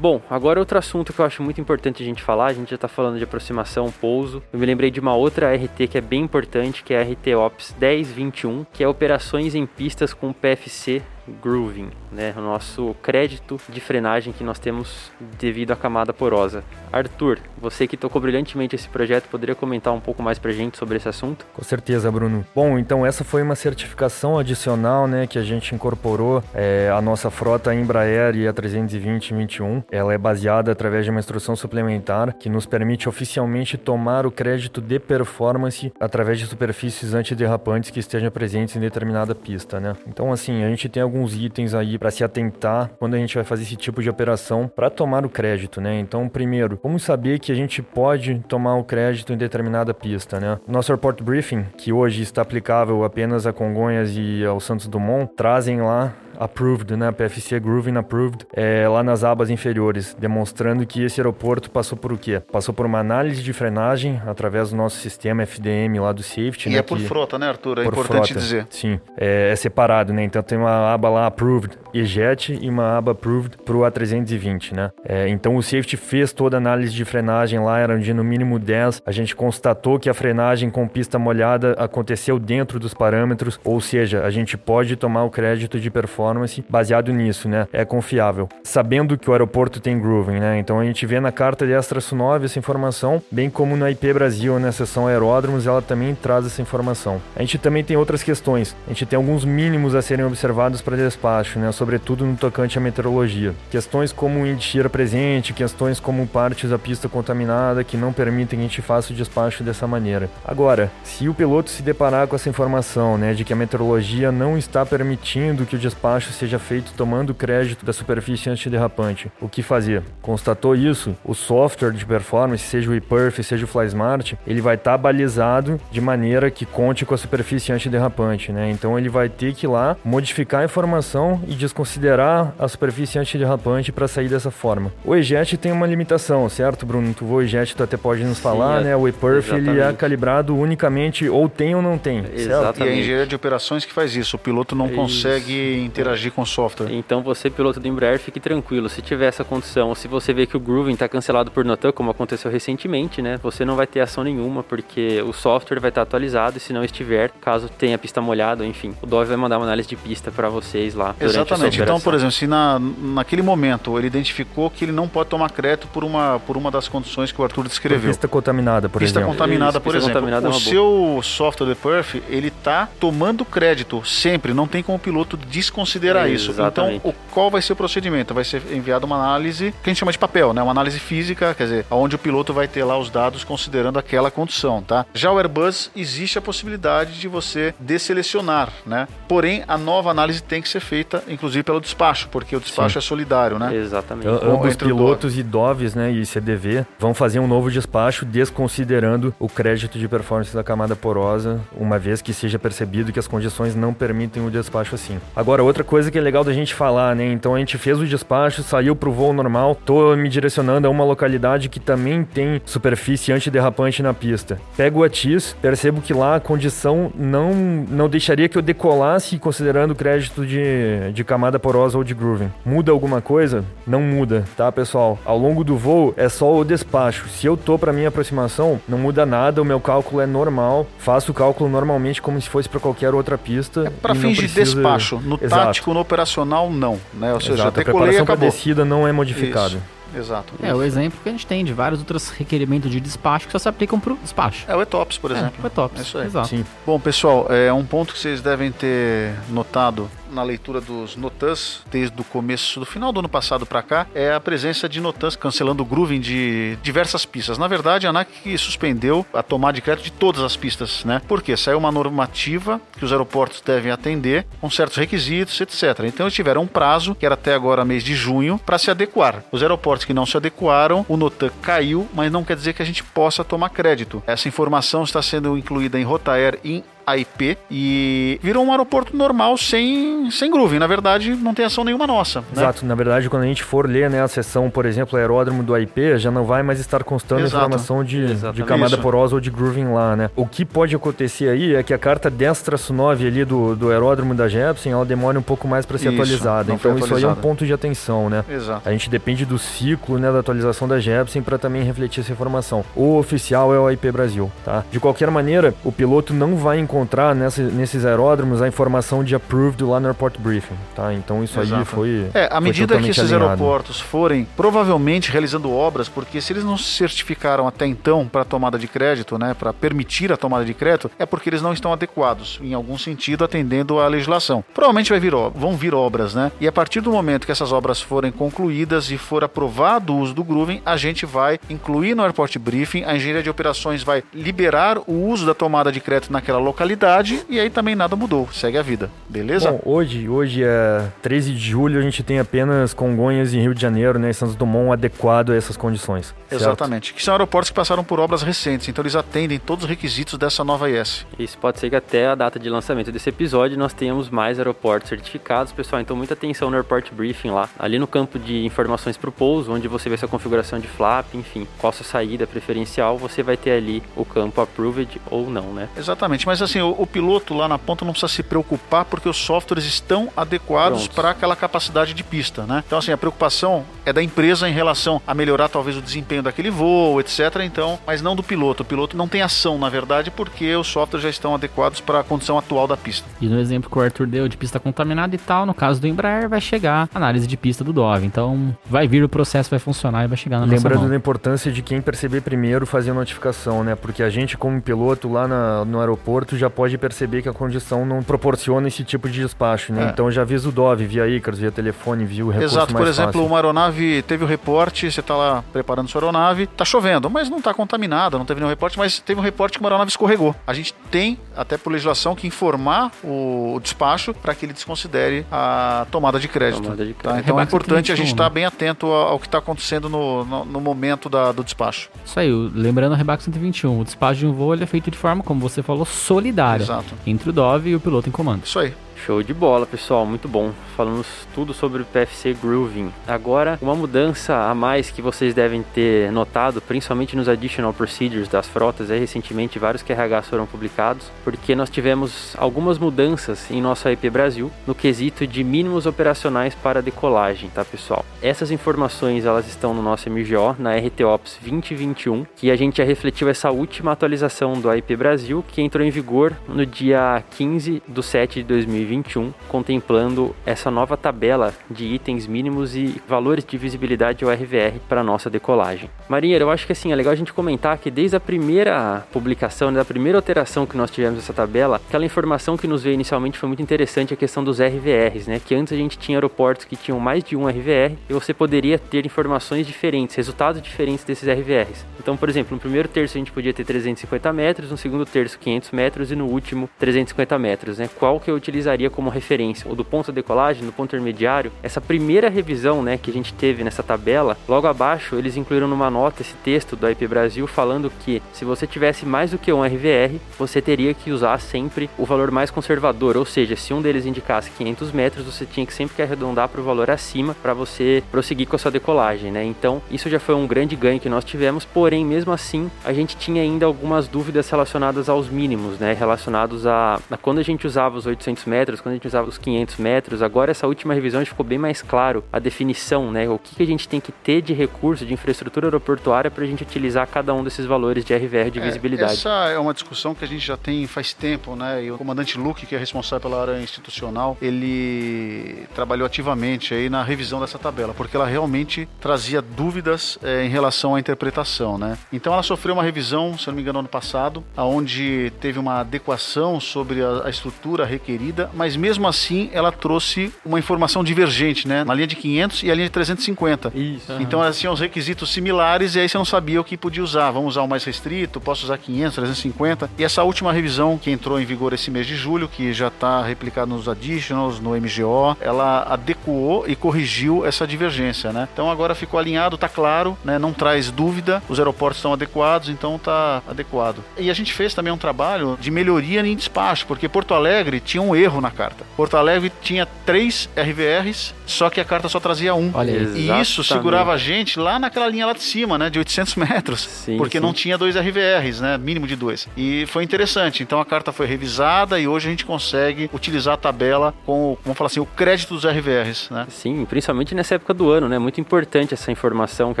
Bom, 0.00 0.18
agora 0.30 0.58
outro 0.58 0.78
assunto 0.78 1.12
que 1.12 1.18
eu 1.18 1.26
acho 1.26 1.42
muito 1.42 1.60
importante 1.60 2.02
a 2.02 2.06
gente 2.06 2.22
falar, 2.22 2.46
a 2.46 2.52
gente 2.54 2.70
já 2.70 2.76
está 2.76 2.88
falando 2.88 3.18
de 3.18 3.24
aproximação, 3.24 3.92
pouso. 4.00 4.42
Eu 4.50 4.58
me 4.58 4.64
lembrei 4.64 4.90
de 4.90 4.98
uma 4.98 5.14
outra 5.14 5.54
RT 5.54 5.88
que 5.90 5.98
é 5.98 6.00
bem 6.00 6.22
importante, 6.22 6.82
que 6.82 6.94
é 6.94 7.00
a 7.00 7.02
RT 7.02 7.34
Ops 7.36 7.76
1021, 7.78 8.64
que 8.72 8.82
é 8.82 8.88
operações 8.88 9.54
em 9.54 9.66
pistas 9.66 10.14
com 10.14 10.32
PFC 10.32 11.02
grooving, 11.42 11.90
né? 12.10 12.34
O 12.36 12.40
nosso 12.40 12.94
crédito 13.02 13.60
de 13.68 13.80
frenagem 13.80 14.32
que 14.32 14.44
nós 14.44 14.58
temos 14.58 15.10
devido 15.38 15.72
à 15.72 15.76
camada 15.76 16.12
porosa. 16.12 16.64
Arthur, 16.92 17.38
você 17.60 17.86
que 17.86 17.96
tocou 17.96 18.20
brilhantemente 18.20 18.74
esse 18.74 18.88
projeto, 18.88 19.28
poderia 19.28 19.54
comentar 19.54 19.92
um 19.92 20.00
pouco 20.00 20.22
mais 20.22 20.38
pra 20.38 20.52
gente 20.52 20.76
sobre 20.76 20.96
esse 20.96 21.08
assunto? 21.08 21.46
Com 21.54 21.62
certeza, 21.62 22.10
Bruno. 22.10 22.44
Bom, 22.54 22.78
então 22.78 23.04
essa 23.04 23.22
foi 23.22 23.42
uma 23.42 23.54
certificação 23.54 24.38
adicional, 24.38 25.06
né, 25.06 25.26
que 25.26 25.38
a 25.38 25.42
gente 25.42 25.74
incorporou 25.74 26.42
é, 26.54 26.90
a 26.92 27.00
nossa 27.00 27.30
frota 27.30 27.74
Embraer 27.74 28.34
e 28.36 28.48
a 28.48 28.52
320-21. 28.52 29.84
Ela 29.90 30.14
é 30.14 30.18
baseada 30.18 30.72
através 30.72 31.04
de 31.04 31.10
uma 31.10 31.20
instrução 31.20 31.54
suplementar 31.54 32.34
que 32.34 32.48
nos 32.48 32.66
permite 32.66 33.08
oficialmente 33.08 33.76
tomar 33.76 34.24
o 34.26 34.30
crédito 34.30 34.80
de 34.80 34.98
performance 34.98 35.92
através 36.00 36.38
de 36.38 36.46
superfícies 36.46 37.14
antiderrapantes 37.14 37.90
que 37.90 38.00
estejam 38.00 38.30
presentes 38.30 38.76
em 38.76 38.80
determinada 38.80 39.34
pista, 39.34 39.78
né? 39.78 39.94
Então, 40.06 40.32
assim, 40.32 40.64
a 40.64 40.68
gente 40.68 40.88
tem 40.88 41.02
alguns 41.02 41.19
itens 41.34 41.74
aí 41.74 41.98
para 41.98 42.10
se 42.10 42.24
atentar 42.24 42.90
quando 42.98 43.14
a 43.14 43.18
gente 43.18 43.34
vai 43.34 43.44
fazer 43.44 43.62
esse 43.62 43.76
tipo 43.76 44.02
de 44.02 44.10
operação 44.10 44.68
para 44.68 44.90
tomar 44.90 45.24
o 45.24 45.28
crédito, 45.28 45.80
né? 45.80 45.98
Então, 45.98 46.28
primeiro, 46.28 46.76
como 46.76 46.98
saber 46.98 47.38
que 47.38 47.52
a 47.52 47.54
gente 47.54 47.82
pode 47.82 48.40
tomar 48.48 48.76
o 48.76 48.84
crédito 48.84 49.32
em 49.32 49.36
determinada 49.36 49.92
pista, 49.94 50.38
né? 50.40 50.58
Nosso 50.66 50.92
report 50.92 51.22
briefing, 51.22 51.64
que 51.76 51.92
hoje 51.92 52.22
está 52.22 52.42
aplicável 52.42 53.04
apenas 53.04 53.46
a 53.46 53.52
Congonhas 53.52 54.12
e 54.16 54.44
ao 54.44 54.60
Santos 54.60 54.86
Dumont, 54.86 55.32
trazem 55.36 55.80
lá 55.80 56.12
approved, 56.40 56.96
né? 56.96 57.12
PFC 57.12 57.60
Grooving 57.60 57.96
Approved, 57.96 58.46
é, 58.54 58.88
lá 58.88 59.02
nas 59.02 59.22
abas 59.22 59.50
inferiores, 59.50 60.16
demonstrando 60.18 60.86
que 60.86 61.04
esse 61.04 61.20
aeroporto 61.20 61.70
passou 61.70 61.98
por 61.98 62.12
o 62.12 62.18
quê? 62.18 62.40
Passou 62.50 62.72
por 62.72 62.86
uma 62.86 62.98
análise 62.98 63.42
de 63.42 63.52
frenagem 63.52 64.20
através 64.26 64.70
do 64.70 64.76
nosso 64.76 64.96
sistema 64.96 65.42
FDM 65.42 66.00
lá 66.00 66.12
do 66.12 66.22
safety. 66.22 66.70
E 66.70 66.72
né, 66.72 66.78
é 66.78 66.82
por 66.82 66.96
que... 66.96 67.04
frota, 67.04 67.38
né, 67.38 67.48
Arthur? 67.48 67.80
É 67.80 67.84
por 67.84 67.92
importante 67.92 68.32
frota, 68.32 68.40
dizer. 68.40 68.66
Sim, 68.70 68.98
é, 69.18 69.50
é, 69.52 69.56
separado, 69.56 70.12
né? 70.12 70.24
Então 70.24 70.42
tem 70.42 70.56
uma 70.56 70.92
aba 70.92 71.10
lá 71.10 71.26
approved 71.26 71.76
EJET 71.92 72.58
e 72.60 72.68
uma 72.68 72.96
aba 72.96 73.12
approved 73.12 73.58
para 73.58 73.76
o 73.76 73.80
A320, 73.80 74.72
né? 74.72 74.90
É, 75.04 75.28
então 75.28 75.56
o 75.56 75.62
safety 75.62 75.98
fez 75.98 76.32
toda 76.32 76.56
a 76.56 76.58
análise 76.58 76.92
de 76.92 77.04
frenagem 77.04 77.60
lá, 77.60 77.78
era 77.78 77.98
de 77.98 78.14
no 78.14 78.24
mínimo 78.24 78.58
10. 78.58 79.02
A 79.04 79.12
gente 79.12 79.36
constatou 79.36 79.98
que 79.98 80.08
a 80.08 80.14
frenagem 80.14 80.70
com 80.70 80.88
pista 80.88 81.18
molhada 81.18 81.74
aconteceu 81.78 82.38
dentro 82.38 82.78
dos 82.80 82.94
parâmetros, 82.94 83.60
ou 83.62 83.80
seja, 83.80 84.24
a 84.24 84.30
gente 84.30 84.56
pode 84.56 84.96
tomar 84.96 85.24
o 85.24 85.30
crédito 85.30 85.78
de 85.78 85.90
performance 85.90 86.29
baseado 86.68 87.12
nisso, 87.12 87.48
né? 87.48 87.66
É 87.72 87.84
confiável. 87.84 88.48
Sabendo 88.62 89.16
que 89.16 89.28
o 89.28 89.32
aeroporto 89.32 89.80
tem 89.80 89.98
grooving, 89.98 90.40
né? 90.40 90.58
Então 90.58 90.80
a 90.80 90.84
gente 90.84 91.04
vê 91.06 91.20
na 91.20 91.32
carta 91.32 91.66
de 91.66 91.72
Extra 91.72 92.00
9 92.12 92.46
essa 92.46 92.58
informação, 92.58 93.22
bem 93.30 93.48
como 93.48 93.76
no 93.76 93.88
IP 93.88 94.12
Brasil, 94.12 94.58
na 94.58 94.72
seção 94.72 95.06
aeródromos, 95.06 95.66
ela 95.66 95.82
também 95.82 96.14
traz 96.14 96.46
essa 96.46 96.62
informação. 96.62 97.20
A 97.36 97.40
gente 97.40 97.58
também 97.58 97.84
tem 97.84 97.96
outras 97.96 98.22
questões. 98.22 98.76
A 98.86 98.90
gente 98.90 99.06
tem 99.06 99.16
alguns 99.16 99.44
mínimos 99.44 99.94
a 99.94 100.02
serem 100.02 100.24
observados 100.24 100.80
para 100.80 100.96
despacho, 100.96 101.58
né? 101.58 101.70
Sobretudo 101.72 102.26
no 102.26 102.36
tocante 102.36 102.78
à 102.78 102.80
meteorologia. 102.80 103.54
Questões 103.70 104.12
como 104.12 104.46
índice 104.46 104.80
presente, 104.88 105.52
questões 105.52 106.00
como 106.00 106.26
partes 106.26 106.70
da 106.70 106.78
pista 106.78 107.08
contaminada 107.08 107.84
que 107.84 107.96
não 107.96 108.12
permitem 108.12 108.58
que 108.58 108.64
a 108.64 108.68
gente 108.68 108.82
faça 108.82 109.12
o 109.12 109.16
despacho 109.16 109.62
dessa 109.62 109.86
maneira. 109.86 110.28
Agora, 110.44 110.90
se 111.02 111.28
o 111.28 111.34
piloto 111.34 111.70
se 111.70 111.82
deparar 111.82 112.26
com 112.26 112.36
essa 112.36 112.48
informação, 112.48 113.18
né, 113.18 113.34
de 113.34 113.44
que 113.44 113.52
a 113.52 113.56
meteorologia 113.56 114.32
não 114.32 114.56
está 114.56 114.84
permitindo 114.86 115.66
que 115.66 115.76
o 115.76 115.78
despacho 115.78 116.19
seja 116.26 116.58
feito 116.58 116.92
tomando 116.96 117.34
crédito 117.34 117.84
da 117.84 117.92
superfície 117.92 118.50
antiderrapante. 118.50 119.30
O 119.40 119.48
que 119.48 119.62
fazer? 119.62 120.02
Constatou 120.20 120.74
isso? 120.74 121.16
O 121.24 121.34
software 121.34 121.92
de 121.92 122.04
performance, 122.04 122.64
seja 122.64 122.90
o 122.90 122.94
ePerf, 122.94 123.42
seja 123.42 123.64
o 123.64 123.68
FlySmart, 123.68 124.34
ele 124.46 124.60
vai 124.60 124.74
estar 124.74 124.92
tá 124.92 124.98
balizado 124.98 125.80
de 125.90 126.00
maneira 126.00 126.50
que 126.50 126.66
conte 126.66 127.04
com 127.04 127.14
a 127.14 127.18
superfície 127.18 127.72
antiderrapante, 127.72 128.52
né? 128.52 128.70
Então 128.70 128.98
ele 128.98 129.08
vai 129.08 129.28
ter 129.28 129.54
que 129.54 129.66
ir 129.66 129.68
lá 129.68 129.96
modificar 130.04 130.62
a 130.62 130.64
informação 130.64 131.40
e 131.46 131.54
desconsiderar 131.54 132.54
a 132.58 132.68
superfície 132.68 133.18
antiderrapante 133.18 133.92
para 133.92 134.08
sair 134.08 134.28
dessa 134.28 134.50
forma. 134.50 134.92
O 135.04 135.14
EJET 135.14 135.56
tem 135.56 135.72
uma 135.72 135.86
limitação, 135.86 136.48
certo, 136.48 136.84
Bruno? 136.84 137.14
Tu 137.14 137.24
o 137.24 137.42
EJET 137.42 137.76
tu 137.76 137.82
até 137.82 137.96
pode 137.96 138.24
nos 138.24 138.38
falar, 138.38 138.78
Sim, 138.78 138.84
né? 138.84 138.96
O 138.96 139.06
ePerf 139.08 139.54
ele 139.54 139.80
é 139.80 139.92
calibrado 139.92 140.56
unicamente 140.56 141.28
ou 141.28 141.48
tem 141.48 141.74
ou 141.74 141.82
não 141.82 141.96
tem. 141.96 142.18
Exatamente. 142.34 142.44
Certo? 142.44 142.80
E 142.80 142.88
a 142.88 142.94
engenharia 142.94 143.26
de 143.26 143.34
operações 143.34 143.84
que 143.84 143.92
faz 143.92 144.14
isso. 144.14 144.36
O 144.36 144.38
piloto 144.38 144.74
não 144.74 144.86
isso. 144.86 144.96
consegue 144.96 145.80
interagir 145.84 146.09
interagir 146.10 146.32
com 146.32 146.42
o 146.42 146.46
software. 146.46 146.92
Então 146.92 147.22
você, 147.22 147.48
piloto 147.48 147.80
do 147.80 147.88
Embraer, 147.88 148.18
fique 148.18 148.40
tranquilo. 148.40 148.88
Se 148.88 149.00
tiver 149.00 149.26
essa 149.26 149.44
condição, 149.44 149.88
ou 149.88 149.94
se 149.94 150.08
você 150.08 150.32
vê 150.32 150.46
que 150.46 150.56
o 150.56 150.60
grooving 150.60 150.92
está 150.92 151.08
cancelado 151.08 151.50
por 151.50 151.64
Notan, 151.64 151.92
como 151.92 152.10
aconteceu 152.10 152.50
recentemente, 152.50 153.22
né? 153.22 153.38
Você 153.42 153.64
não 153.64 153.76
vai 153.76 153.86
ter 153.86 154.00
ação 154.00 154.24
nenhuma, 154.24 154.62
porque 154.62 155.22
o 155.22 155.32
software 155.32 155.80
vai 155.80 155.90
estar 155.90 156.02
atualizado 156.02 156.56
e 156.56 156.60
se 156.60 156.72
não 156.72 156.84
estiver, 156.84 157.30
caso 157.40 157.68
tenha 157.68 157.96
pista 157.98 158.20
molhada, 158.20 158.64
enfim, 158.66 158.94
o 159.02 159.06
Dove 159.06 159.28
vai 159.28 159.36
mandar 159.36 159.58
uma 159.58 159.66
análise 159.66 159.88
de 159.88 159.96
pista 159.96 160.30
para 160.30 160.48
vocês 160.48 160.94
lá. 160.94 161.14
Exatamente. 161.20 161.80
Então, 161.80 162.00
por 162.00 162.14
exemplo, 162.14 162.32
se 162.32 162.46
na, 162.46 162.78
naquele 162.78 163.42
momento 163.42 163.96
ele 163.98 164.06
identificou 164.06 164.70
que 164.70 164.84
ele 164.84 164.92
não 164.92 165.08
pode 165.08 165.30
tomar 165.30 165.50
crédito 165.50 165.86
por 165.88 166.04
uma, 166.04 166.40
por 166.46 166.56
uma 166.56 166.70
das 166.70 166.88
condições 166.88 167.32
que 167.32 167.40
o 167.40 167.44
Arthur 167.44 167.68
descreveu. 167.68 168.00
Por 168.00 168.08
pista 168.08 168.28
contaminada, 168.28 168.88
por 168.88 169.00
pista 169.00 169.20
exemplo. 169.20 169.34
Contaminada, 169.34 169.70
Isso, 169.70 169.80
por 169.80 169.92
pista 169.92 170.10
exemplo. 170.10 170.20
Contaminada 170.20 170.48
o 170.48 170.56
é 170.56 170.60
seu 170.60 171.20
software 171.22 171.68
de 171.68 171.74
Perf, 171.74 172.22
ele 172.28 172.48
está 172.48 172.88
tomando 172.98 173.44
crédito 173.44 174.04
sempre, 174.04 174.52
não 174.52 174.66
tem 174.66 174.82
como 174.82 174.96
o 174.96 175.00
piloto 175.00 175.36
desconsiderar 175.36 175.89
isso. 176.28 176.52
Então, 176.52 176.66
então, 176.66 177.00
o, 177.04 177.14
qual 177.32 177.50
vai 177.50 177.62
ser 177.62 177.72
o 177.72 177.76
procedimento? 177.76 178.34
Vai 178.34 178.44
ser 178.44 178.62
enviada 178.72 179.06
uma 179.06 179.16
análise 179.16 179.72
que 179.82 179.88
a 179.88 179.90
gente 179.90 179.98
chama 179.98 180.12
de 180.12 180.18
papel, 180.18 180.52
né? 180.52 180.62
Uma 180.62 180.70
análise 180.70 180.98
física, 180.98 181.54
quer 181.54 181.64
dizer, 181.64 181.86
onde 181.90 182.16
o 182.16 182.18
piloto 182.18 182.52
vai 182.52 182.68
ter 182.68 182.84
lá 182.84 182.98
os 182.98 183.10
dados 183.10 183.44
considerando 183.44 183.98
aquela 183.98 184.30
condição, 184.30 184.82
tá? 184.82 185.06
Já 185.14 185.32
o 185.32 185.38
Airbus 185.38 185.90
existe 185.94 186.38
a 186.38 186.42
possibilidade 186.42 187.18
de 187.18 187.28
você 187.28 187.74
deselecionar, 187.78 188.70
né? 188.86 189.08
Porém, 189.28 189.64
a 189.66 189.76
nova 189.78 190.10
análise 190.10 190.42
tem 190.42 190.60
que 190.62 190.68
ser 190.68 190.80
feita, 190.80 191.22
inclusive 191.28 191.62
pelo 191.62 191.80
despacho, 191.80 192.28
porque 192.28 192.54
o 192.54 192.60
despacho 192.60 192.94
Sim. 192.94 192.98
é 192.98 193.02
solidário, 193.02 193.58
né? 193.58 193.74
Exatamente. 193.74 194.28
Ambos 194.28 194.76
pilotos 194.76 195.38
e 195.38 195.42
DOVs, 195.42 195.94
né, 195.94 196.10
e 196.10 196.24
CDV 196.24 196.84
vão 196.98 197.14
fazer 197.14 197.40
um 197.40 197.46
novo 197.46 197.70
despacho 197.70 198.24
desconsiderando 198.24 199.34
o 199.38 199.48
crédito 199.48 199.98
de 199.98 200.08
performance 200.08 200.54
da 200.54 200.62
camada 200.62 200.94
porosa, 200.94 201.60
uma 201.76 201.98
vez 201.98 202.22
que 202.22 202.32
seja 202.32 202.58
percebido 202.58 203.12
que 203.12 203.18
as 203.18 203.26
condições 203.26 203.74
não 203.74 203.92
permitem 203.92 204.44
o 204.44 204.50
despacho 204.50 204.94
assim. 204.94 205.20
Agora, 205.34 205.62
outra 205.62 205.79
coisa 205.84 206.10
que 206.10 206.18
é 206.18 206.20
legal 206.20 206.44
da 206.44 206.52
gente 206.52 206.74
falar, 206.74 207.14
né? 207.14 207.32
Então 207.32 207.54
a 207.54 207.58
gente 207.58 207.78
fez 207.78 207.98
o 207.98 208.06
despacho, 208.06 208.62
saiu 208.62 208.94
pro 208.94 209.12
voo 209.12 209.32
normal, 209.32 209.76
tô 209.84 210.14
me 210.16 210.28
direcionando 210.28 210.86
a 210.86 210.90
uma 210.90 211.04
localidade 211.04 211.68
que 211.68 211.80
também 211.80 212.24
tem 212.24 212.60
superfície 212.64 213.32
antiderrapante 213.32 214.02
na 214.02 214.14
pista. 214.14 214.60
Pego 214.76 215.00
o 215.00 215.04
ATIS, 215.04 215.56
percebo 215.60 216.00
que 216.00 216.12
lá 216.12 216.36
a 216.36 216.40
condição 216.40 217.12
não, 217.14 217.54
não 217.54 218.08
deixaria 218.08 218.48
que 218.48 218.56
eu 218.56 218.62
decolasse 218.62 219.38
considerando 219.38 219.92
o 219.92 219.94
crédito 219.94 220.46
de, 220.46 221.12
de 221.12 221.24
camada 221.24 221.58
porosa 221.58 221.98
ou 221.98 222.04
de 222.04 222.14
grooving. 222.14 222.50
Muda 222.64 222.92
alguma 222.92 223.20
coisa? 223.20 223.64
Não 223.86 224.00
muda, 224.00 224.44
tá, 224.56 224.70
pessoal? 224.70 225.18
Ao 225.24 225.38
longo 225.38 225.64
do 225.64 225.76
voo 225.76 226.14
é 226.16 226.28
só 226.28 226.54
o 226.54 226.64
despacho. 226.64 227.28
Se 227.28 227.46
eu 227.46 227.56
tô 227.56 227.78
para 227.78 227.92
minha 227.92 228.08
aproximação, 228.08 228.80
não 228.88 228.98
muda 228.98 229.26
nada, 229.26 229.60
o 229.60 229.64
meu 229.64 229.80
cálculo 229.80 230.20
é 230.20 230.26
normal, 230.26 230.86
faço 230.98 231.32
o 231.32 231.34
cálculo 231.34 231.68
normalmente 231.68 232.20
como 232.22 232.40
se 232.40 232.48
fosse 232.48 232.68
para 232.68 232.80
qualquer 232.80 233.14
outra 233.14 233.36
pista. 233.36 233.86
É 233.86 233.90
para 233.90 234.14
fins 234.14 234.38
precisa... 234.38 234.64
de 234.64 234.72
despacho, 234.72 235.20
no 235.20 235.38
Exato. 235.40 235.69
Tático, 235.70 235.94
no 235.94 236.00
operacional 236.00 236.70
não, 236.70 237.00
né? 237.14 237.32
Ou 237.32 237.40
seja, 237.40 237.54
Exato, 237.54 237.80
a 237.80 237.84
preparação 237.84 238.26
para 238.26 238.36
descida 238.36 238.84
não 238.84 239.06
é 239.06 239.12
modificada. 239.12 239.80
Exato. 240.14 240.52
É, 240.60 240.74
o 240.74 240.82
exemplo 240.82 241.20
que 241.22 241.28
a 241.28 241.32
gente 241.32 241.46
tem 241.46 241.64
de 241.64 241.72
vários 241.72 242.00
outros 242.00 242.30
requerimentos 242.30 242.90
de 242.90 243.00
despacho 243.00 243.46
que 243.46 243.52
só 243.52 243.58
se 243.58 243.68
aplicam 243.68 244.00
para 244.00 244.12
o 244.12 244.16
despacho. 244.16 244.64
É 244.66 244.74
o 244.74 244.82
ETOPS, 244.82 245.18
por 245.18 245.30
exemplo. 245.30 245.54
É, 245.60 245.62
o 245.62 245.66
ETOPS, 245.66 245.98
é 245.98 246.02
isso 246.02 246.18
aí. 246.18 246.26
Exato. 246.26 246.48
Sim. 246.48 246.64
Bom, 246.84 246.98
pessoal, 246.98 247.46
é 247.48 247.72
um 247.72 247.84
ponto 247.84 248.12
que 248.12 248.18
vocês 248.18 248.40
devem 248.40 248.72
ter 248.72 249.34
notado 249.50 250.10
na 250.30 250.42
leitura 250.42 250.80
dos 250.80 251.16
NOTANs, 251.16 251.82
desde 251.90 252.20
o 252.20 252.24
começo, 252.24 252.80
do 252.80 252.86
final 252.86 253.12
do 253.12 253.20
ano 253.20 253.28
passado 253.28 253.66
para 253.66 253.82
cá, 253.82 254.06
é 254.14 254.32
a 254.32 254.40
presença 254.40 254.88
de 254.88 255.00
NOTANs 255.00 255.36
cancelando 255.36 255.82
o 255.82 255.86
grooving 255.86 256.20
de 256.20 256.76
diversas 256.82 257.24
pistas. 257.24 257.58
Na 257.58 257.68
verdade, 257.68 258.06
a 258.06 258.10
ANAC 258.10 258.56
suspendeu 258.58 259.26
a 259.32 259.42
tomada 259.42 259.74
de 259.74 259.82
crédito 259.82 260.04
de 260.04 260.12
todas 260.12 260.42
as 260.42 260.56
pistas, 260.56 261.04
né? 261.04 261.20
Porque 261.26 261.56
saiu 261.56 261.78
uma 261.78 261.92
normativa 261.92 262.80
que 262.96 263.04
os 263.04 263.12
aeroportos 263.12 263.60
devem 263.60 263.92
atender 263.92 264.46
com 264.60 264.70
certos 264.70 264.96
requisitos, 264.96 265.60
etc. 265.60 266.04
Então 266.04 266.26
eles 266.26 266.34
tiveram 266.34 266.62
um 266.62 266.66
prazo, 266.66 267.14
que 267.14 267.26
era 267.26 267.34
até 267.34 267.54
agora 267.54 267.84
mês 267.84 268.02
de 268.02 268.14
junho, 268.14 268.58
para 268.58 268.78
se 268.78 268.90
adequar. 268.90 269.42
Os 269.50 269.62
aeroportos 269.62 270.04
que 270.04 270.14
não 270.14 270.26
se 270.26 270.36
adequaram, 270.36 271.04
o 271.08 271.16
NOTAN 271.16 271.50
caiu, 271.62 272.08
mas 272.14 272.30
não 272.30 272.44
quer 272.44 272.56
dizer 272.56 272.72
que 272.72 272.82
a 272.82 272.86
gente 272.86 273.02
possa 273.02 273.44
tomar 273.44 273.70
crédito. 273.70 274.22
Essa 274.26 274.48
informação 274.48 275.04
está 275.04 275.22
sendo 275.22 275.56
incluída 275.56 275.98
em 275.98 276.04
Rotaer 276.04 276.58
em 276.64 276.84
IP 277.16 277.58
e 277.70 278.38
virou 278.42 278.64
um 278.64 278.70
aeroporto 278.70 279.16
normal 279.16 279.56
sem, 279.56 280.30
sem 280.30 280.50
groove. 280.50 280.78
Na 280.78 280.86
verdade, 280.86 281.34
não 281.34 281.54
tem 281.54 281.64
ação 281.64 281.84
nenhuma 281.84 282.06
nossa. 282.06 282.40
Né? 282.40 282.46
Exato. 282.56 282.84
Na 282.86 282.94
verdade, 282.94 283.28
quando 283.28 283.42
a 283.42 283.46
gente 283.46 283.62
for 283.62 283.88
ler 283.88 284.10
né, 284.10 284.22
a 284.22 284.28
seção, 284.28 284.70
por 284.70 284.86
exemplo, 284.86 285.18
aeródromo 285.18 285.62
do 285.62 285.76
IP, 285.76 286.18
já 286.18 286.30
não 286.30 286.44
vai 286.44 286.62
mais 286.62 286.80
estar 286.80 287.02
constando 287.04 287.42
Exato. 287.42 287.64
informação 287.64 288.04
de, 288.04 288.34
de 288.52 288.64
camada 288.64 288.94
Isso. 288.94 289.02
porosa 289.02 289.34
ou 289.34 289.40
de 289.40 289.50
grooving 289.50 289.92
lá, 289.92 290.16
né? 290.16 290.30
O 290.36 290.46
que 290.46 290.64
pode 290.64 290.94
acontecer 290.94 291.48
aí 291.48 291.74
é 291.74 291.82
que 291.82 291.92
a 291.92 291.98
carta 291.98 292.30
10-9 292.30 293.26
ali 293.26 293.44
do, 293.44 293.74
do 293.74 293.90
aeródromo 293.90 294.34
da 294.34 294.48
Jepsen, 294.48 294.92
ela 294.92 295.04
demora 295.04 295.38
um 295.38 295.42
pouco 295.42 295.66
mais 295.66 295.86
para 295.86 295.98
ser 295.98 296.12
isso, 296.12 296.22
atualizada. 296.22 296.72
Então 296.72 296.96
isso 296.96 297.14
aí 297.14 297.24
é 297.24 297.28
um 297.28 297.34
ponto 297.34 297.66
de 297.66 297.72
atenção, 297.72 298.28
né? 298.28 298.44
Exato. 298.48 298.88
A 298.88 298.92
gente 298.92 299.08
depende 299.10 299.44
do 299.44 299.58
ciclo 299.58 300.18
né, 300.18 300.30
da 300.32 300.40
atualização 300.40 300.86
da 300.86 300.98
Jepsen 300.98 301.42
para 301.42 301.58
também 301.58 301.82
refletir 301.82 302.20
essa 302.20 302.32
informação. 302.32 302.84
O 302.94 303.16
oficial 303.16 303.74
é 303.74 303.78
o 303.78 303.90
IP 303.90 304.10
Brasil, 304.10 304.50
tá? 304.64 304.84
De 304.90 304.98
qualquer 304.98 305.30
maneira, 305.30 305.74
o 305.84 305.92
piloto 305.92 306.32
não 306.32 306.56
vai 306.56 306.78
encontrar 306.90 307.34
nessa, 307.36 307.62
nesses 307.62 308.04
aeródromos 308.04 308.60
a 308.60 308.66
informação 308.66 309.22
de 309.22 309.34
approved 309.34 309.82
lá 309.84 310.00
no 310.00 310.08
airport 310.08 310.36
briefing, 310.38 310.74
tá? 310.94 311.14
Então 311.14 311.44
isso 311.44 311.60
Exato. 311.60 311.78
aí 311.78 311.84
foi. 311.84 312.30
É, 312.34 312.48
à 312.50 312.60
medida 312.60 312.98
que 312.98 313.08
esses 313.08 313.32
alinhado. 313.32 313.44
aeroportos 313.44 314.00
forem 314.00 314.46
provavelmente 314.56 315.30
realizando 315.30 315.70
obras, 315.72 316.08
porque 316.08 316.40
se 316.40 316.52
eles 316.52 316.64
não 316.64 316.76
se 316.76 316.90
certificaram 316.90 317.68
até 317.68 317.86
então 317.86 318.26
para 318.26 318.44
tomada 318.44 318.78
de 318.78 318.88
crédito, 318.88 319.38
né, 319.38 319.54
para 319.54 319.72
permitir 319.72 320.32
a 320.32 320.36
tomada 320.36 320.64
de 320.64 320.74
crédito, 320.74 321.10
é 321.18 321.24
porque 321.24 321.48
eles 321.48 321.62
não 321.62 321.72
estão 321.72 321.92
adequados 321.92 322.58
em 322.62 322.74
algum 322.74 322.98
sentido 322.98 323.44
atendendo 323.44 324.00
à 324.00 324.08
legislação. 324.08 324.64
Provavelmente 324.74 325.10
vai 325.10 325.20
vir, 325.20 325.32
vão 325.54 325.76
vir 325.76 325.94
obras, 325.94 326.34
né? 326.34 326.50
E 326.60 326.66
a 326.66 326.72
partir 326.72 327.00
do 327.00 327.12
momento 327.12 327.46
que 327.46 327.52
essas 327.52 327.70
obras 327.72 328.00
forem 328.00 328.32
concluídas 328.32 329.10
e 329.10 329.18
for 329.18 329.44
aprovado 329.44 330.12
o 330.12 330.18
uso 330.18 330.34
do 330.34 330.42
grooving, 330.42 330.82
a 330.84 330.96
gente 330.96 331.24
vai 331.24 331.60
incluir 331.68 332.16
no 332.16 332.24
airport 332.24 332.58
briefing, 332.58 333.04
a 333.04 333.14
engenharia 333.14 333.42
de 333.42 333.50
operações 333.50 334.02
vai 334.02 334.24
liberar 334.34 334.98
o 335.06 335.28
uso 335.28 335.46
da 335.46 335.54
tomada 335.54 335.92
de 335.92 336.00
crédito 336.00 336.32
naquela 336.32 336.58
localidade 336.80 337.44
e 337.48 337.60
aí 337.60 337.68
também 337.68 337.94
nada 337.94 338.16
mudou, 338.16 338.48
segue 338.52 338.78
a 338.78 338.82
vida, 338.82 339.10
beleza? 339.28 339.70
Bom, 339.70 339.80
hoje, 339.84 340.28
hoje 340.28 340.64
é 340.64 341.08
13 341.20 341.52
de 341.52 341.58
julho, 341.58 341.98
a 341.98 342.02
gente 342.02 342.22
tem 342.22 342.38
apenas 342.38 342.94
Congonhas 342.94 343.52
em 343.52 343.60
Rio 343.60 343.74
de 343.74 343.80
Janeiro, 343.80 344.18
né, 344.18 344.32
Santos 344.32 344.56
Dumont 344.56 344.92
adequado 344.92 345.50
a 345.50 345.56
essas 345.56 345.76
condições. 345.76 346.34
Certo? 346.48 346.62
Exatamente, 346.62 347.12
que 347.12 347.22
são 347.22 347.34
aeroportos 347.34 347.70
que 347.70 347.76
passaram 347.76 348.02
por 348.02 348.18
obras 348.18 348.42
recentes, 348.42 348.88
então 348.88 349.02
eles 349.02 349.14
atendem 349.14 349.58
todos 349.58 349.84
os 349.84 349.90
requisitos 349.90 350.38
dessa 350.38 350.64
nova 350.64 350.88
IS. 350.90 351.26
Isso 351.38 351.58
pode 351.58 351.78
ser 351.78 351.90
que 351.90 351.96
até 351.96 352.28
a 352.28 352.34
data 352.34 352.58
de 352.58 352.70
lançamento 352.70 353.12
desse 353.12 353.28
episódio 353.28 353.76
nós 353.76 353.92
tenhamos 353.92 354.30
mais 354.30 354.58
aeroportos 354.58 355.10
certificados, 355.10 355.72
pessoal, 355.72 356.00
então 356.00 356.16
muita 356.16 356.32
atenção 356.32 356.70
no 356.70 356.76
Airport 356.76 357.12
Briefing 357.12 357.50
lá, 357.50 357.68
ali 357.78 357.98
no 357.98 358.06
campo 358.06 358.38
de 358.38 358.64
informações 358.64 359.18
para 359.18 359.28
o 359.28 359.32
pouso, 359.32 359.70
onde 359.72 359.86
você 359.86 360.08
vê 360.08 360.16
sua 360.16 360.28
configuração 360.28 360.78
de 360.78 360.88
flap, 360.88 361.26
enfim, 361.34 361.66
qual 361.78 361.92
sua 361.92 362.06
saída 362.06 362.46
preferencial, 362.46 363.18
você 363.18 363.42
vai 363.42 363.56
ter 363.56 363.72
ali 363.72 364.02
o 364.16 364.24
campo 364.24 364.60
approved 364.60 365.20
ou 365.30 365.50
não, 365.50 365.74
né? 365.74 365.88
Exatamente, 365.96 366.46
mas 366.46 366.62
assim, 366.69 366.69
o, 366.78 366.94
o 366.98 367.06
piloto 367.06 367.54
lá 367.54 367.66
na 367.66 367.78
ponta 367.78 368.04
não 368.04 368.12
precisa 368.12 368.32
se 368.32 368.42
preocupar 368.42 369.04
porque 369.04 369.28
os 369.28 369.36
softwares 369.36 369.84
estão 369.84 370.28
adequados 370.36 371.08
para 371.08 371.30
aquela 371.30 371.56
capacidade 371.56 372.14
de 372.14 372.22
pista, 372.22 372.64
né? 372.64 372.84
Então, 372.86 372.98
assim, 372.98 373.12
a 373.12 373.18
preocupação 373.18 373.84
é 374.04 374.12
da 374.12 374.22
empresa 374.22 374.68
em 374.68 374.72
relação 374.72 375.20
a 375.26 375.34
melhorar 375.34 375.68
talvez 375.68 375.96
o 375.96 376.02
desempenho 376.02 376.42
daquele 376.42 376.70
voo, 376.70 377.20
etc. 377.20 377.56
Então, 377.64 377.98
mas 378.06 378.22
não 378.22 378.36
do 378.36 378.42
piloto. 378.42 378.82
O 378.82 378.86
piloto 378.86 379.16
não 379.16 379.28
tem 379.28 379.42
ação, 379.42 379.78
na 379.78 379.88
verdade, 379.88 380.30
porque 380.30 380.74
os 380.76 380.86
softwares 380.86 381.22
já 381.22 381.30
estão 381.30 381.54
adequados 381.54 382.00
para 382.00 382.20
a 382.20 382.24
condição 382.24 382.58
atual 382.58 382.86
da 382.86 382.96
pista. 382.96 383.26
E 383.40 383.46
no 383.46 383.58
exemplo 383.58 383.90
que 383.90 383.98
o 383.98 384.02
Arthur 384.02 384.26
deu 384.26 384.48
de 384.48 384.56
pista 384.56 384.78
contaminada 384.78 385.34
e 385.34 385.38
tal, 385.38 385.66
no 385.66 385.74
caso 385.74 386.00
do 386.00 386.06
Embraer, 386.06 386.48
vai 386.48 386.60
chegar 386.60 387.08
a 387.12 387.16
análise 387.16 387.46
de 387.46 387.56
pista 387.56 387.82
do 387.82 387.92
Dove. 387.92 388.26
Então, 388.26 388.76
vai 388.86 389.06
vir 389.06 389.22
o 389.24 389.28
processo, 389.28 389.70
vai 389.70 389.78
funcionar 389.78 390.24
e 390.24 390.28
vai 390.28 390.36
chegar 390.36 390.60
na 390.60 390.66
Lembrando 390.66 391.08
da 391.08 391.16
importância 391.16 391.70
de 391.72 391.82
quem 391.82 392.00
perceber 392.00 392.40
primeiro 392.40 392.86
fazer 392.86 393.10
a 393.10 393.14
notificação, 393.14 393.82
né? 393.84 393.94
Porque 393.94 394.22
a 394.22 394.30
gente, 394.30 394.56
como 394.56 394.80
piloto 394.80 395.30
lá 395.30 395.46
na, 395.46 395.84
no 395.84 396.00
aeroporto, 396.00 396.56
já 396.60 396.70
pode 396.70 396.96
perceber 396.98 397.42
que 397.42 397.48
a 397.48 397.52
condição 397.52 398.04
não 398.04 398.22
proporciona 398.22 398.88
esse 398.88 399.02
tipo 399.02 399.28
de 399.28 399.40
despacho, 399.40 399.92
né? 399.92 400.06
É. 400.06 400.10
Então 400.10 400.30
já 400.30 400.42
avisa 400.42 400.68
o 400.68 400.72
Dove 400.72 401.06
via 401.06 401.26
Icarus, 401.28 401.58
via 401.58 401.72
telefone, 401.72 402.24
via 402.24 402.44
o 402.44 402.50
recurso 402.50 402.74
Exato, 402.74 402.94
por 402.94 403.06
exemplo, 403.06 403.32
fácil. 403.32 403.46
uma 403.46 403.56
aeronave 403.56 404.22
teve 404.22 404.44
o 404.44 404.46
reporte, 404.46 405.10
você 405.10 405.20
está 405.20 405.36
lá 405.36 405.64
preparando 405.72 406.08
sua 406.08 406.20
aeronave, 406.20 406.66
tá 406.66 406.84
chovendo, 406.84 407.28
mas 407.30 407.48
não 407.48 407.58
está 407.58 407.72
contaminada, 407.72 408.38
não 408.38 408.44
teve 408.44 408.60
nenhum 408.60 408.70
reporte, 408.70 408.98
mas 408.98 409.18
teve 409.18 409.40
um 409.40 409.42
reporte 409.42 409.78
que 409.78 409.80
uma 409.80 409.88
aeronave 409.88 410.10
escorregou. 410.10 410.54
A 410.66 410.72
gente 410.74 410.94
tem, 411.10 411.38
até 411.56 411.76
por 411.76 411.90
legislação, 411.90 412.34
que 412.34 412.46
informar 412.46 413.10
o, 413.24 413.74
o 413.74 413.80
despacho 413.80 414.34
para 414.34 414.54
que 414.54 414.66
ele 414.66 414.72
desconsidere 414.72 415.46
a 415.50 416.06
tomada 416.10 416.38
de 416.38 416.48
crédito. 416.48 416.82
Tomada 416.82 417.04
de 417.04 417.14
tá? 417.14 417.20
crédito. 417.20 417.36
Tá? 417.36 417.40
Então 417.40 417.60
é 417.60 417.62
importante 417.62 418.12
a 418.12 418.16
gente 418.16 418.28
estar 418.28 418.44
tá 418.44 418.50
bem 418.50 418.64
atento 418.64 419.06
ao, 419.06 419.38
que 419.38 419.46
está 419.46 419.58
acontecendo 419.58 420.08
no, 420.08 420.44
no, 420.44 420.64
no, 420.64 420.80
momento 420.80 421.28
da, 421.28 421.52
do 421.52 421.64
despacho. 421.64 422.10
Isso 422.24 422.38
aí, 422.38 422.50
lembrando 422.74 423.14
a 423.14 423.16
Rebac 423.16 423.42
121, 423.42 424.00
o 424.00 424.04
despacho 424.04 424.40
de 424.40 424.46
um 424.46 424.52
voo 424.52 424.74
é 424.74 424.86
feito 424.86 425.10
de 425.10 425.18
forma, 425.18 425.42
como 425.42 425.60
você 425.60 425.82
falou, 425.82 426.04
solidária. 426.04 426.49
Exato. 426.82 427.14
Entre 427.26 427.50
o 427.50 427.52
Dove 427.52 427.90
e 427.90 427.94
o 427.94 428.00
piloto 428.00 428.28
em 428.28 428.32
comando. 428.32 428.64
Isso 428.64 428.78
aí. 428.78 428.94
Show 429.26 429.42
de 429.42 429.52
bola, 429.52 429.84
pessoal, 429.84 430.24
muito 430.24 430.48
bom. 430.48 430.72
Falamos 430.96 431.26
tudo 431.54 431.74
sobre 431.74 432.00
o 432.00 432.06
PFC 432.06 432.54
Grooving. 432.54 433.12
Agora, 433.28 433.78
uma 433.82 433.94
mudança 433.94 434.56
a 434.56 434.74
mais 434.74 435.10
que 435.10 435.20
vocês 435.20 435.52
devem 435.52 435.82
ter 435.82 436.32
notado, 436.32 436.80
principalmente 436.80 437.36
nos 437.36 437.48
additional 437.48 437.92
procedures 437.92 438.48
das 438.48 438.66
frotas, 438.66 439.10
é 439.10 439.18
recentemente 439.18 439.78
vários 439.78 440.02
QRHs 440.02 440.48
foram 440.48 440.64
publicados, 440.64 441.30
porque 441.44 441.74
nós 441.74 441.90
tivemos 441.90 442.54
algumas 442.56 442.98
mudanças 442.98 443.70
em 443.70 443.82
nosso 443.82 444.08
IP 444.08 444.30
Brasil 444.30 444.70
no 444.86 444.94
quesito 444.94 445.46
de 445.46 445.62
mínimos 445.62 446.06
operacionais 446.06 446.74
para 446.74 447.02
decolagem, 447.02 447.68
tá, 447.68 447.84
pessoal? 447.84 448.24
Essas 448.40 448.70
informações 448.70 449.44
elas 449.44 449.68
estão 449.68 449.92
no 449.92 450.02
nosso 450.02 450.30
MGO, 450.30 450.76
na 450.78 450.96
RTOps 450.96 451.58
2021, 451.60 452.46
que 452.56 452.70
a 452.70 452.76
gente 452.76 452.98
já 452.98 453.04
refletiu 453.04 453.50
essa 453.50 453.70
última 453.70 454.12
atualização 454.12 454.80
do 454.80 454.92
IP 454.94 455.14
Brasil, 455.14 455.62
que 455.68 455.82
entrou 455.82 456.04
em 456.04 456.10
vigor 456.10 456.54
no 456.66 456.86
dia 456.86 457.44
15 457.50 458.02
de 458.08 458.22
7 458.22 458.60
de 458.60 458.64
2020 458.64 459.09
2021, 459.10 459.52
contemplando 459.68 460.54
essa 460.64 460.90
nova 460.90 461.16
tabela 461.16 461.74
de 461.90 462.04
itens 462.04 462.46
mínimos 462.46 462.94
e 462.94 463.20
valores 463.26 463.64
de 463.64 463.76
visibilidade 463.76 464.44
ORVR 464.44 465.00
para 465.08 465.24
nossa 465.24 465.50
decolagem. 465.50 466.08
Marinheiro, 466.28 466.64
eu 466.64 466.70
acho 466.70 466.86
que 466.86 466.92
assim, 466.92 467.12
é 467.12 467.16
legal 467.16 467.32
a 467.32 467.36
gente 467.36 467.52
comentar 467.52 467.98
que 467.98 468.10
desde 468.10 468.36
a 468.36 468.40
primeira 468.40 469.26
publicação, 469.32 469.92
da 469.92 470.04
primeira 470.04 470.38
alteração 470.38 470.86
que 470.86 470.96
nós 470.96 471.10
tivemos 471.10 471.36
nessa 471.36 471.52
tabela, 471.52 472.00
aquela 472.08 472.24
informação 472.24 472.76
que 472.76 472.86
nos 472.86 473.02
veio 473.02 473.14
inicialmente 473.14 473.58
foi 473.58 473.68
muito 473.68 473.82
interessante 473.82 474.32
a 474.32 474.36
questão 474.36 474.62
dos 474.62 474.78
RVRs, 474.80 475.46
né? 475.46 475.60
Que 475.64 475.74
antes 475.74 475.92
a 475.92 475.96
gente 475.96 476.18
tinha 476.18 476.38
aeroportos 476.38 476.84
que 476.84 476.96
tinham 476.96 477.18
mais 477.18 477.42
de 477.42 477.56
um 477.56 477.66
RVR 477.66 478.16
e 478.28 478.32
você 478.32 478.54
poderia 478.54 478.98
ter 478.98 479.26
informações 479.26 479.86
diferentes, 479.86 480.36
resultados 480.36 480.80
diferentes 480.80 481.24
desses 481.24 481.48
RVRs. 481.48 482.04
Então, 482.18 482.36
por 482.36 482.48
exemplo, 482.48 482.74
no 482.74 482.80
primeiro 482.80 483.08
terço 483.08 483.36
a 483.36 483.40
gente 483.40 483.50
podia 483.50 483.72
ter 483.72 483.84
350 483.84 484.52
metros, 484.52 484.90
no 484.90 484.96
segundo 484.96 485.26
terço 485.26 485.58
500 485.58 485.90
metros 485.90 486.30
e 486.30 486.36
no 486.36 486.46
último 486.46 486.88
350 486.98 487.58
metros, 487.58 487.98
né? 487.98 488.08
Qual 488.18 488.38
que 488.38 488.50
eu 488.50 488.54
utilizaria 488.54 488.99
usaria 489.00 489.10
como 489.10 489.30
referência, 489.30 489.90
o 489.90 489.94
do 489.94 490.04
ponto 490.04 490.26
de 490.26 490.36
decolagem, 490.36 490.84
do 490.84 490.92
ponto 490.92 491.14
intermediário, 491.16 491.72
essa 491.82 492.00
primeira 492.00 492.48
revisão 492.48 493.02
né, 493.02 493.16
que 493.16 493.30
a 493.30 493.32
gente 493.32 493.54
teve 493.54 493.82
nessa 493.82 494.02
tabela, 494.02 494.56
logo 494.68 494.86
abaixo 494.86 495.36
eles 495.36 495.56
incluíram 495.56 495.88
numa 495.88 496.10
nota 496.10 496.42
esse 496.42 496.54
texto 496.56 496.96
do 496.96 497.08
IP 497.08 497.26
Brasil 497.26 497.66
falando 497.66 498.12
que 498.24 498.42
se 498.52 498.64
você 498.64 498.86
tivesse 498.86 499.24
mais 499.24 499.52
do 499.52 499.58
que 499.58 499.72
um 499.72 499.82
RVR, 499.82 500.38
você 500.58 500.82
teria 500.82 501.14
que 501.14 501.30
usar 501.30 501.58
sempre 501.60 502.10
o 502.18 502.26
valor 502.26 502.50
mais 502.50 502.70
conservador, 502.70 503.36
ou 503.36 503.44
seja, 503.44 503.76
se 503.76 503.94
um 503.94 504.02
deles 504.02 504.26
indicasse 504.26 504.70
500 504.70 505.12
metros, 505.12 505.46
você 505.46 505.64
tinha 505.64 505.86
que 505.86 505.94
sempre 505.94 506.16
que 506.16 506.22
arredondar 506.22 506.68
para 506.68 506.80
o 506.80 506.84
valor 506.84 507.10
acima 507.10 507.54
para 507.62 507.72
você 507.72 508.22
prosseguir 508.30 508.66
com 508.66 508.76
a 508.76 508.78
sua 508.78 508.90
decolagem, 508.90 509.50
né? 509.50 509.64
Então, 509.64 510.02
isso 510.10 510.28
já 510.28 510.38
foi 510.38 510.54
um 510.54 510.66
grande 510.66 510.96
ganho 510.96 511.20
que 511.20 511.28
nós 511.28 511.44
tivemos, 511.44 511.84
porém, 511.84 512.24
mesmo 512.24 512.52
assim, 512.52 512.90
a 513.04 513.12
gente 513.12 513.36
tinha 513.36 513.62
ainda 513.62 513.86
algumas 513.86 514.28
dúvidas 514.28 514.68
relacionadas 514.68 515.28
aos 515.28 515.48
mínimos, 515.48 515.98
né? 515.98 516.12
Relacionados 516.12 516.86
a, 516.86 517.20
a 517.30 517.36
quando 517.36 517.58
a 517.58 517.62
gente 517.62 517.86
usava 517.86 518.16
os 518.16 518.26
800 518.26 518.64
metros, 518.64 518.89
metros, 518.90 519.00
quando 519.00 519.12
a 519.12 519.16
gente 519.16 519.26
usava 519.26 519.48
os 519.48 519.58
500 519.58 519.96
metros, 519.96 520.42
agora 520.42 520.70
essa 520.70 520.86
última 520.86 521.14
revisão 521.14 521.44
ficou 521.44 521.64
bem 521.64 521.78
mais 521.78 522.02
claro 522.02 522.44
a 522.52 522.58
definição, 522.58 523.30
né? 523.30 523.48
O 523.48 523.58
que, 523.58 523.76
que 523.76 523.82
a 523.82 523.86
gente 523.86 524.08
tem 524.08 524.20
que 524.20 524.32
ter 524.32 524.60
de 524.60 524.72
recurso, 524.72 525.24
de 525.24 525.32
infraestrutura 525.32 525.86
aeroportuária 525.86 526.50
para 526.50 526.64
a 526.64 526.66
gente 526.66 526.82
utilizar 526.82 527.26
cada 527.26 527.54
um 527.54 527.62
desses 527.62 527.86
valores 527.86 528.24
de 528.24 528.34
RVR 528.34 528.70
de 528.70 528.80
é, 528.80 528.82
visibilidade. 528.82 529.32
Essa 529.32 529.68
é 529.68 529.78
uma 529.78 529.94
discussão 529.94 530.34
que 530.34 530.44
a 530.44 530.48
gente 530.48 530.64
já 530.64 530.76
tem 530.76 531.06
faz 531.06 531.32
tempo, 531.32 531.76
né? 531.76 532.04
E 532.04 532.10
o 532.10 532.18
comandante 532.18 532.58
Luke, 532.58 532.86
que 532.86 532.94
é 532.94 532.98
responsável 532.98 533.40
pela 533.40 533.62
área 533.62 533.80
institucional, 533.80 534.56
ele 534.60 535.86
trabalhou 535.94 536.26
ativamente 536.26 536.94
aí 536.94 537.08
na 537.08 537.22
revisão 537.22 537.60
dessa 537.60 537.78
tabela, 537.78 538.14
porque 538.14 538.36
ela 538.36 538.46
realmente 538.46 539.08
trazia 539.20 539.62
dúvidas 539.62 540.38
é, 540.42 540.64
em 540.64 540.68
relação 540.68 541.14
à 541.14 541.20
interpretação, 541.20 541.98
né? 541.98 542.18
Então 542.32 542.52
ela 542.52 542.62
sofreu 542.62 542.94
uma 542.94 543.02
revisão, 543.02 543.56
se 543.56 543.66
não 543.68 543.74
me 543.74 543.82
engano, 543.82 544.00
ano 544.00 544.08
passado, 544.08 544.64
aonde 544.76 545.52
teve 545.60 545.78
uma 545.78 546.00
adequação 546.00 546.80
sobre 546.80 547.22
a, 547.22 547.42
a 547.44 547.50
estrutura 547.50 548.04
requerida, 548.04 548.70
mas 548.80 548.96
mesmo 548.96 549.28
assim 549.28 549.68
ela 549.74 549.92
trouxe 549.92 550.50
uma 550.64 550.78
informação 550.78 551.22
divergente, 551.22 551.86
né? 551.86 552.02
Na 552.02 552.14
linha 552.14 552.26
de 552.26 552.34
500 552.34 552.82
e 552.82 552.90
a 552.90 552.94
linha 552.94 553.08
de 553.08 553.12
350. 553.12 553.92
Isso. 553.94 554.32
Então 554.40 554.62
elas 554.62 554.78
tinham 554.78 554.94
os 554.94 555.00
requisitos 555.00 555.50
similares 555.50 556.14
e 556.14 556.20
aí 556.20 556.26
você 556.26 556.38
não 556.38 556.46
sabia 556.46 556.80
o 556.80 556.84
que 556.84 556.96
podia 556.96 557.22
usar. 557.22 557.50
Vamos 557.50 557.74
usar 557.74 557.82
o 557.82 557.86
mais 557.86 558.02
restrito, 558.04 558.58
posso 558.58 558.86
usar 558.86 558.96
500, 558.96 559.34
350. 559.34 560.10
E 560.16 560.24
essa 560.24 560.42
última 560.44 560.72
revisão 560.72 561.18
que 561.18 561.30
entrou 561.30 561.60
em 561.60 561.66
vigor 561.66 561.92
esse 561.92 562.10
mês 562.10 562.26
de 562.26 562.34
julho, 562.34 562.68
que 562.68 562.90
já 562.94 563.08
está 563.08 563.42
replicado 563.42 563.90
nos 563.90 564.08
additionals, 564.08 564.80
no 564.80 564.92
MGO, 564.92 565.58
ela 565.60 566.06
adequou 566.08 566.88
e 566.88 566.96
corrigiu 566.96 567.66
essa 567.66 567.86
divergência, 567.86 568.50
né? 568.50 568.66
Então 568.72 568.90
agora 568.90 569.14
ficou 569.14 569.38
alinhado, 569.38 569.76
tá 569.76 569.90
claro, 569.90 570.38
né? 570.42 570.58
Não 570.58 570.72
traz 570.72 571.10
dúvida, 571.10 571.62
os 571.68 571.78
aeroportos 571.78 572.16
estão 572.16 572.32
adequados, 572.32 572.88
então 572.88 573.18
tá 573.18 573.62
adequado. 573.68 574.24
E 574.38 574.48
a 574.48 574.54
gente 574.54 574.72
fez 574.72 574.94
também 574.94 575.12
um 575.12 575.18
trabalho 575.18 575.76
de 575.78 575.90
melhoria 575.90 576.40
em 576.40 576.56
despacho, 576.56 577.06
porque 577.06 577.28
Porto 577.28 577.52
Alegre 577.52 578.00
tinha 578.00 578.22
um 578.22 578.34
erro 578.34 578.62
na 578.62 578.69
carta. 578.70 579.04
Porto 579.16 579.36
Alegre 579.36 579.72
tinha 579.82 580.06
três 580.24 580.68
RVRs, 580.76 581.54
só 581.66 581.88
que 581.90 582.00
a 582.00 582.04
carta 582.04 582.28
só 582.28 582.40
trazia 582.40 582.74
um. 582.74 582.90
Olha. 582.94 583.10
E 583.10 583.60
isso 583.60 583.82
segurava 583.84 584.32
a 584.32 584.36
gente 584.36 584.78
lá 584.78 584.98
naquela 584.98 585.28
linha 585.28 585.46
lá 585.46 585.52
de 585.52 585.62
cima, 585.62 585.96
né? 585.98 586.10
De 586.10 586.18
800 586.18 586.56
metros. 586.56 587.00
Sim, 587.00 587.36
porque 587.36 587.58
sim. 587.58 587.62
não 587.62 587.72
tinha 587.72 587.96
dois 587.96 588.16
RVRs, 588.16 588.80
né? 588.80 588.98
Mínimo 588.98 589.26
de 589.26 589.36
dois. 589.36 589.68
E 589.76 590.06
foi 590.06 590.24
interessante. 590.24 590.82
Então 590.82 591.00
a 591.00 591.04
carta 591.04 591.32
foi 591.32 591.46
revisada 591.46 592.18
e 592.18 592.26
hoje 592.26 592.48
a 592.48 592.50
gente 592.50 592.64
consegue 592.64 593.30
utilizar 593.32 593.74
a 593.74 593.76
tabela 593.76 594.34
com, 594.44 594.76
vamos 594.84 594.96
falar 594.96 595.06
assim, 595.06 595.20
o 595.20 595.26
crédito 595.26 595.74
dos 595.74 595.84
RVRs, 595.84 596.50
né? 596.50 596.66
Sim, 596.70 597.04
principalmente 597.04 597.54
nessa 597.54 597.74
época 597.74 597.94
do 597.94 598.10
ano, 598.10 598.28
né? 598.28 598.38
Muito 598.38 598.60
importante 598.60 599.14
essa 599.14 599.30
informação, 599.30 599.94
que 599.94 600.00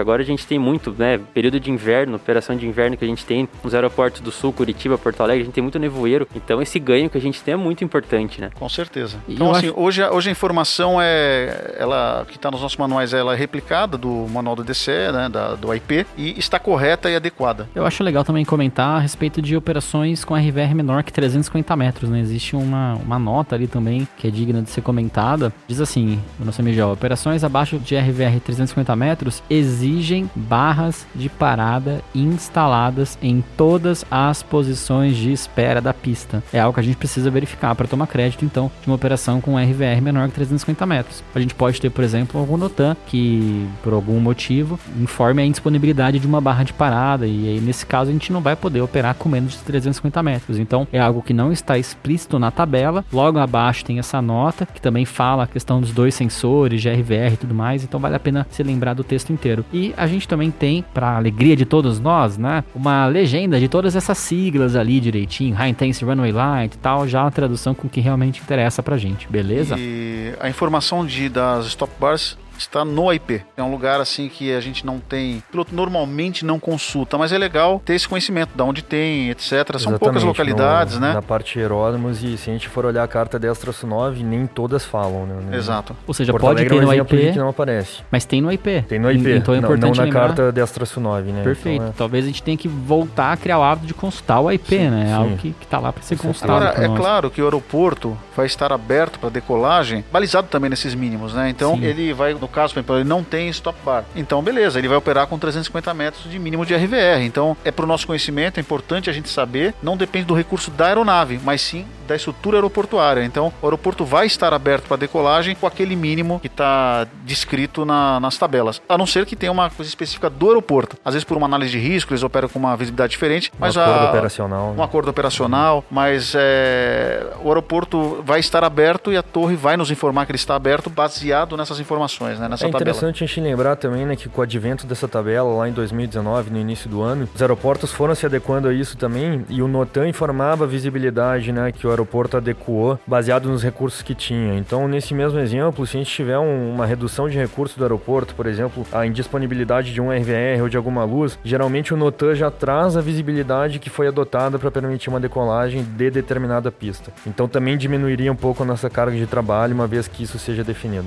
agora 0.00 0.22
a 0.22 0.24
gente 0.24 0.46
tem 0.46 0.58
muito, 0.58 0.94
né? 0.96 1.20
Período 1.32 1.58
de 1.60 1.70
inverno, 1.70 2.16
operação 2.16 2.56
de 2.56 2.66
inverno 2.66 2.96
que 2.96 3.04
a 3.04 3.08
gente 3.08 3.24
tem 3.24 3.48
nos 3.62 3.74
aeroportos 3.74 4.20
do 4.20 4.30
Sul, 4.30 4.52
Curitiba, 4.52 4.98
Porto 4.98 5.22
Alegre, 5.22 5.42
a 5.42 5.44
gente 5.44 5.54
tem 5.54 5.62
muito 5.62 5.78
nevoeiro. 5.78 6.28
Então 6.34 6.60
esse 6.60 6.78
ganho 6.78 7.08
que 7.08 7.18
a 7.18 7.20
gente 7.20 7.42
tem 7.42 7.54
é 7.54 7.56
muito 7.56 7.84
importante, 7.84 8.40
né? 8.40 8.49
Com 8.54 8.68
certeza. 8.68 9.16
Então, 9.28 9.50
assim, 9.52 9.68
acho- 9.68 9.80
hoje, 9.80 10.02
a- 10.02 10.10
hoje 10.12 10.28
a 10.28 10.32
informação 10.32 10.98
é. 11.00 11.76
Ela 11.78 12.24
que 12.28 12.36
está 12.36 12.50
nos 12.50 12.60
nossos 12.60 12.76
manuais, 12.76 13.12
ela 13.14 13.32
é 13.32 13.36
replicada 13.36 13.96
do 13.96 14.26
manual 14.30 14.54
do 14.56 14.62
DCE, 14.64 15.12
né? 15.12 15.28
Da, 15.28 15.54
do 15.54 15.74
IP, 15.74 16.06
e 16.16 16.38
está 16.38 16.58
correta 16.58 17.10
e 17.10 17.16
adequada. 17.16 17.68
Eu 17.74 17.86
acho 17.86 18.02
legal 18.04 18.22
também 18.24 18.44
comentar 18.44 18.96
a 18.96 18.98
respeito 19.00 19.40
de 19.40 19.56
operações 19.56 20.24
com 20.24 20.34
RVR 20.34 20.74
menor 20.74 21.02
que 21.02 21.12
350 21.12 21.74
metros, 21.76 22.10
né? 22.10 22.20
Existe 22.20 22.54
uma, 22.56 22.94
uma 22.96 23.18
nota 23.18 23.54
ali 23.54 23.66
também 23.66 24.06
que 24.18 24.28
é 24.28 24.30
digna 24.30 24.60
de 24.62 24.70
ser 24.70 24.82
comentada. 24.82 25.52
Diz 25.66 25.80
assim, 25.80 26.20
o 26.38 26.44
nosso 26.44 26.62
MGO, 26.62 26.92
operações 26.92 27.42
abaixo 27.44 27.78
de 27.78 27.96
RVR 27.96 28.40
350 28.40 28.94
metros 28.96 29.42
exigem 29.48 30.30
barras 30.34 31.06
de 31.14 31.28
parada 31.28 32.02
instaladas 32.14 33.18
em 33.22 33.42
todas 33.56 34.04
as 34.10 34.42
posições 34.42 35.16
de 35.16 35.32
espera 35.32 35.80
da 35.80 35.92
pista. 35.94 36.42
É 36.52 36.60
algo 36.60 36.74
que 36.74 36.80
a 36.80 36.82
gente 36.82 36.96
precisa 36.96 37.30
verificar 37.30 37.74
para 37.74 37.86
tomar 37.86 38.06
crédito, 38.06 38.39
então, 38.44 38.70
de 38.80 38.88
uma 38.88 38.96
operação 38.96 39.40
com 39.40 39.56
RVR 39.56 40.00
menor 40.02 40.28
que 40.28 40.34
350 40.34 40.86
metros. 40.86 41.22
A 41.34 41.40
gente 41.40 41.54
pode 41.54 41.80
ter, 41.80 41.90
por 41.90 42.04
exemplo, 42.04 42.40
algum 42.40 42.56
NOTAM 42.56 42.96
que, 43.06 43.66
por 43.82 43.92
algum 43.92 44.18
motivo, 44.20 44.78
informe 45.00 45.42
a 45.42 45.46
indisponibilidade 45.46 46.18
de 46.18 46.26
uma 46.26 46.40
barra 46.40 46.64
de 46.64 46.72
parada, 46.72 47.26
e 47.26 47.48
aí, 47.48 47.60
nesse 47.60 47.86
caso, 47.86 48.10
a 48.10 48.12
gente 48.12 48.32
não 48.32 48.40
vai 48.40 48.56
poder 48.56 48.80
operar 48.80 49.14
com 49.14 49.28
menos 49.28 49.52
de 49.52 49.58
350 49.58 50.22
metros. 50.22 50.58
Então, 50.58 50.86
é 50.92 50.98
algo 50.98 51.22
que 51.22 51.32
não 51.32 51.52
está 51.52 51.78
explícito 51.78 52.38
na 52.38 52.50
tabela. 52.50 53.04
Logo 53.12 53.38
abaixo 53.38 53.84
tem 53.84 53.98
essa 53.98 54.20
nota, 54.20 54.66
que 54.66 54.80
também 54.80 55.04
fala 55.04 55.44
a 55.44 55.46
questão 55.46 55.80
dos 55.80 55.92
dois 55.92 56.14
sensores, 56.14 56.80
RVR 56.90 57.34
e 57.34 57.36
tudo 57.36 57.54
mais, 57.54 57.84
então 57.84 58.00
vale 58.00 58.16
a 58.16 58.20
pena 58.20 58.46
se 58.50 58.62
lembrar 58.62 58.94
do 58.94 59.04
texto 59.04 59.32
inteiro. 59.32 59.64
E 59.72 59.94
a 59.96 60.06
gente 60.06 60.28
também 60.28 60.50
tem, 60.50 60.84
para 60.94 61.16
alegria 61.16 61.56
de 61.56 61.64
todos 61.64 62.00
nós, 62.00 62.36
né, 62.36 62.64
uma 62.74 63.06
legenda 63.06 63.58
de 63.58 63.68
todas 63.68 63.96
essas 63.96 64.18
siglas 64.18 64.76
ali 64.76 65.00
direitinho, 65.00 65.54
High 65.54 65.70
Intense 65.70 66.04
Runway 66.04 66.32
Light 66.32 66.74
e 66.74 66.78
tal, 66.78 67.06
já 67.06 67.26
a 67.26 67.30
tradução 67.30 67.74
com 67.74 67.88
que 67.88 68.00
realmente 68.30 68.40
interessa 68.40 68.82
pra 68.82 68.96
gente, 68.96 69.28
beleza? 69.28 69.76
E 69.78 70.34
a 70.40 70.48
informação 70.48 71.04
de, 71.04 71.28
das 71.28 71.66
stop 71.66 71.92
bars 71.98 72.38
está 72.62 72.84
no 72.84 73.12
IP. 73.12 73.42
É 73.56 73.62
um 73.62 73.70
lugar 73.70 74.00
assim 74.00 74.28
que 74.28 74.52
a 74.54 74.60
gente 74.60 74.84
não 74.86 74.98
tem, 74.98 75.38
o 75.38 75.42
piloto 75.50 75.74
normalmente 75.74 76.44
não 76.44 76.58
consulta, 76.58 77.16
mas 77.18 77.32
é 77.32 77.38
legal 77.38 77.80
ter 77.84 77.94
esse 77.94 78.08
conhecimento 78.08 78.50
de 78.54 78.62
onde 78.62 78.82
tem, 78.82 79.30
etc. 79.30 79.50
São 79.78 79.92
poucas 79.98 80.22
Exatamente, 80.22 80.24
localidades, 80.26 80.94
no- 80.94 81.00
né? 81.00 81.12
Na 81.14 81.22
parte 81.22 81.54
de 81.54 81.60
aeródromos, 81.60 82.22
e 82.22 82.36
se 82.36 82.50
a 82.50 82.52
gente 82.52 82.68
for 82.68 82.84
olhar 82.86 83.02
a 83.02 83.08
carta 83.08 83.38
10-9, 83.38 84.22
nem 84.22 84.46
todas 84.46 84.84
falam, 84.84 85.26
né? 85.26 85.56
Exato. 85.56 85.96
Ou 86.06 86.14
seja, 86.14 86.32
Porto 86.32 86.42
pode 86.44 86.60
Alegre 86.60 86.74
ter 86.78 86.82
é 86.82 86.84
um 86.84 86.86
no 86.88 86.94
IP, 86.94 87.32
que 87.32 87.38
não 87.38 87.48
aparece. 87.48 88.02
mas 88.10 88.24
tem 88.24 88.40
no 88.40 88.52
IP. 88.52 88.82
Tem 88.88 88.98
no 88.98 89.10
IP, 89.10 89.30
Então 89.36 89.54
é 89.54 89.60
não- 89.60 89.68
importante 89.68 89.96
não, 89.98 90.04
na 90.06 90.12
lembrar. 90.12 90.20
carta 90.34 90.52
10-9, 90.52 91.32
né? 91.32 91.42
Perfeito. 91.42 91.82
Então, 91.82 91.94
Talvez 91.96 92.24
a 92.24 92.28
gente 92.28 92.42
tenha 92.42 92.56
que 92.56 92.68
voltar 92.68 93.32
a 93.32 93.36
criar 93.36 93.58
o 93.58 93.62
hábito 93.62 93.86
de 93.86 93.94
consultar 93.94 94.40
o 94.40 94.50
IP, 94.50 94.76
né? 94.78 95.02
É 95.04 95.06
sim. 95.06 95.12
algo 95.12 95.36
que, 95.36 95.52
que 95.52 95.66
tá 95.66 95.78
lá 95.78 95.92
para 95.92 96.02
ser 96.02 96.16
consultado. 96.18 96.64
Agora, 96.64 96.84
é 96.84 96.88
nós. 96.88 96.98
claro 96.98 97.30
que 97.30 97.40
o 97.40 97.44
aeroporto 97.44 98.16
vai 98.36 98.46
estar 98.46 98.72
aberto 98.72 99.18
para 99.18 99.28
decolagem, 99.28 100.04
balizado 100.10 100.48
também 100.48 100.70
nesses 100.70 100.94
mínimos, 100.94 101.34
né? 101.34 101.48
Então, 101.50 101.74
Sim. 101.76 101.84
ele 101.84 102.12
vai, 102.12 102.32
no 102.34 102.48
caso, 102.50 102.72
por 102.74 102.80
exemplo, 102.80 102.96
ele 102.96 103.04
não 103.08 103.22
tem 103.24 103.48
stop 103.48 103.78
bar. 103.84 104.04
Então, 104.14 104.42
beleza, 104.42 104.78
ele 104.78 104.88
vai 104.88 104.96
operar 104.96 105.26
com 105.26 105.38
350 105.38 105.92
metros 105.94 106.30
de 106.30 106.38
mínimo 106.38 106.66
de 106.66 106.74
RVR. 106.74 107.22
Então, 107.22 107.56
é 107.64 107.70
para 107.70 107.84
o 107.84 107.88
nosso 107.88 108.06
conhecimento, 108.06 108.58
é 108.58 108.60
importante 108.60 109.08
a 109.08 109.12
gente 109.12 109.28
saber, 109.28 109.74
não 109.82 109.96
depende 109.96 110.26
do 110.26 110.34
recurso 110.34 110.70
da 110.70 110.86
aeronave, 110.86 111.40
mas 111.42 111.60
sim 111.60 111.86
da 112.06 112.16
estrutura 112.16 112.56
aeroportuária. 112.56 113.22
Então, 113.24 113.52
o 113.62 113.66
aeroporto 113.66 114.04
vai 114.04 114.26
estar 114.26 114.52
aberto 114.52 114.88
para 114.88 114.96
decolagem 114.96 115.54
com 115.54 115.64
aquele 115.66 115.94
mínimo 115.94 116.40
que 116.40 116.48
está 116.48 117.06
descrito 117.24 117.84
na- 117.84 118.18
nas 118.18 118.36
tabelas. 118.36 118.82
A 118.88 118.98
não 118.98 119.06
ser 119.06 119.24
que 119.24 119.36
tenha 119.36 119.52
uma 119.52 119.70
coisa 119.70 119.88
específica 119.88 120.28
do 120.28 120.48
aeroporto. 120.48 120.96
Às 121.04 121.14
vezes, 121.14 121.24
por 121.24 121.36
uma 121.36 121.46
análise 121.46 121.70
de 121.70 121.78
risco, 121.78 122.12
eles 122.12 122.24
operam 122.24 122.48
com 122.48 122.58
uma 122.58 122.76
visibilidade 122.76 123.12
diferente, 123.12 123.52
Um 123.54 123.58
mas 123.60 123.76
acordo 123.76 124.06
a, 124.06 124.08
operacional. 124.10 124.74
um 124.76 124.82
acordo 124.82 125.08
operacional, 125.08 125.84
mas 125.88 126.34
é, 126.36 127.26
o 127.44 127.48
aeroporto 127.48 128.20
vai 128.24 128.40
estar 128.40 128.64
aberto 128.64 129.12
e 129.12 129.16
a 129.16 129.22
torre 129.22 129.54
vai 129.54 129.76
nos 129.76 129.90
informar 129.92 130.26
que 130.26 130.32
ele 130.32 130.36
está 130.36 130.56
aberto 130.56 130.90
baseado 130.90 131.56
nessas 131.56 131.78
informações, 131.78 132.39
né, 132.40 132.48
nessa 132.48 132.64
É 132.66 132.70
tabela. 132.70 132.90
interessante 132.90 133.22
a 133.22 133.26
gente 133.26 133.40
lembrar 133.40 133.76
também 133.76 134.04
né, 134.06 134.16
que 134.16 134.28
com 134.28 134.40
o 134.40 134.44
advento 134.44 134.86
dessa 134.86 135.06
tabela 135.06 135.54
lá 135.54 135.68
em 135.68 135.72
2019, 135.72 136.50
no 136.50 136.58
início 136.58 136.88
do 136.90 137.02
ano, 137.02 137.28
os 137.34 137.40
aeroportos 137.40 137.92
foram 137.92 138.14
se 138.14 138.26
adequando 138.26 138.68
a 138.68 138.72
isso 138.74 138.96
também 138.96 139.44
e 139.48 139.62
o 139.62 139.68
NOTAM 139.68 140.08
informava 140.08 140.64
a 140.64 140.66
visibilidade 140.66 141.52
né, 141.52 141.70
que 141.72 141.86
o 141.86 141.90
aeroporto 141.90 142.36
adequou 142.36 142.98
baseado 143.06 143.48
nos 143.48 143.62
recursos 143.62 144.02
que 144.02 144.14
tinha. 144.14 144.54
Então, 144.56 144.88
nesse 144.88 145.14
mesmo 145.14 145.38
exemplo, 145.38 145.86
se 145.86 145.96
a 145.96 146.00
gente 146.00 146.10
tiver 146.10 146.38
um- 146.38 146.74
uma 146.74 146.86
redução 146.86 147.28
de 147.28 147.36
recursos 147.38 147.76
do 147.76 147.84
aeroporto, 147.84 148.34
por 148.34 148.46
exemplo, 148.46 148.86
a 148.92 149.06
indisponibilidade 149.06 149.92
de 149.92 150.00
um 150.00 150.10
RVR 150.12 150.62
ou 150.62 150.68
de 150.68 150.76
alguma 150.76 151.04
luz, 151.04 151.38
geralmente 151.44 151.92
o 151.92 151.96
NOTAM 151.96 152.34
já 152.34 152.50
traz 152.50 152.96
a 152.96 153.00
visibilidade 153.00 153.78
que 153.78 153.90
foi 153.90 154.06
adotada 154.08 154.58
para 154.58 154.70
permitir 154.70 155.08
uma 155.10 155.20
decolagem 155.20 155.82
de 155.82 156.10
determinada 156.10 156.70
pista. 156.72 157.12
Então, 157.26 157.46
também 157.48 157.76
diminuiria 157.76 158.32
um 158.32 158.36
pouco 158.36 158.62
a 158.62 158.66
nossa 158.66 158.88
carga 158.88 159.16
de 159.16 159.26
trabalho, 159.26 159.74
uma 159.74 159.86
vez 159.86 160.08
que 160.08 160.22
isso 160.22 160.38
seja 160.38 160.64
definido. 160.64 161.06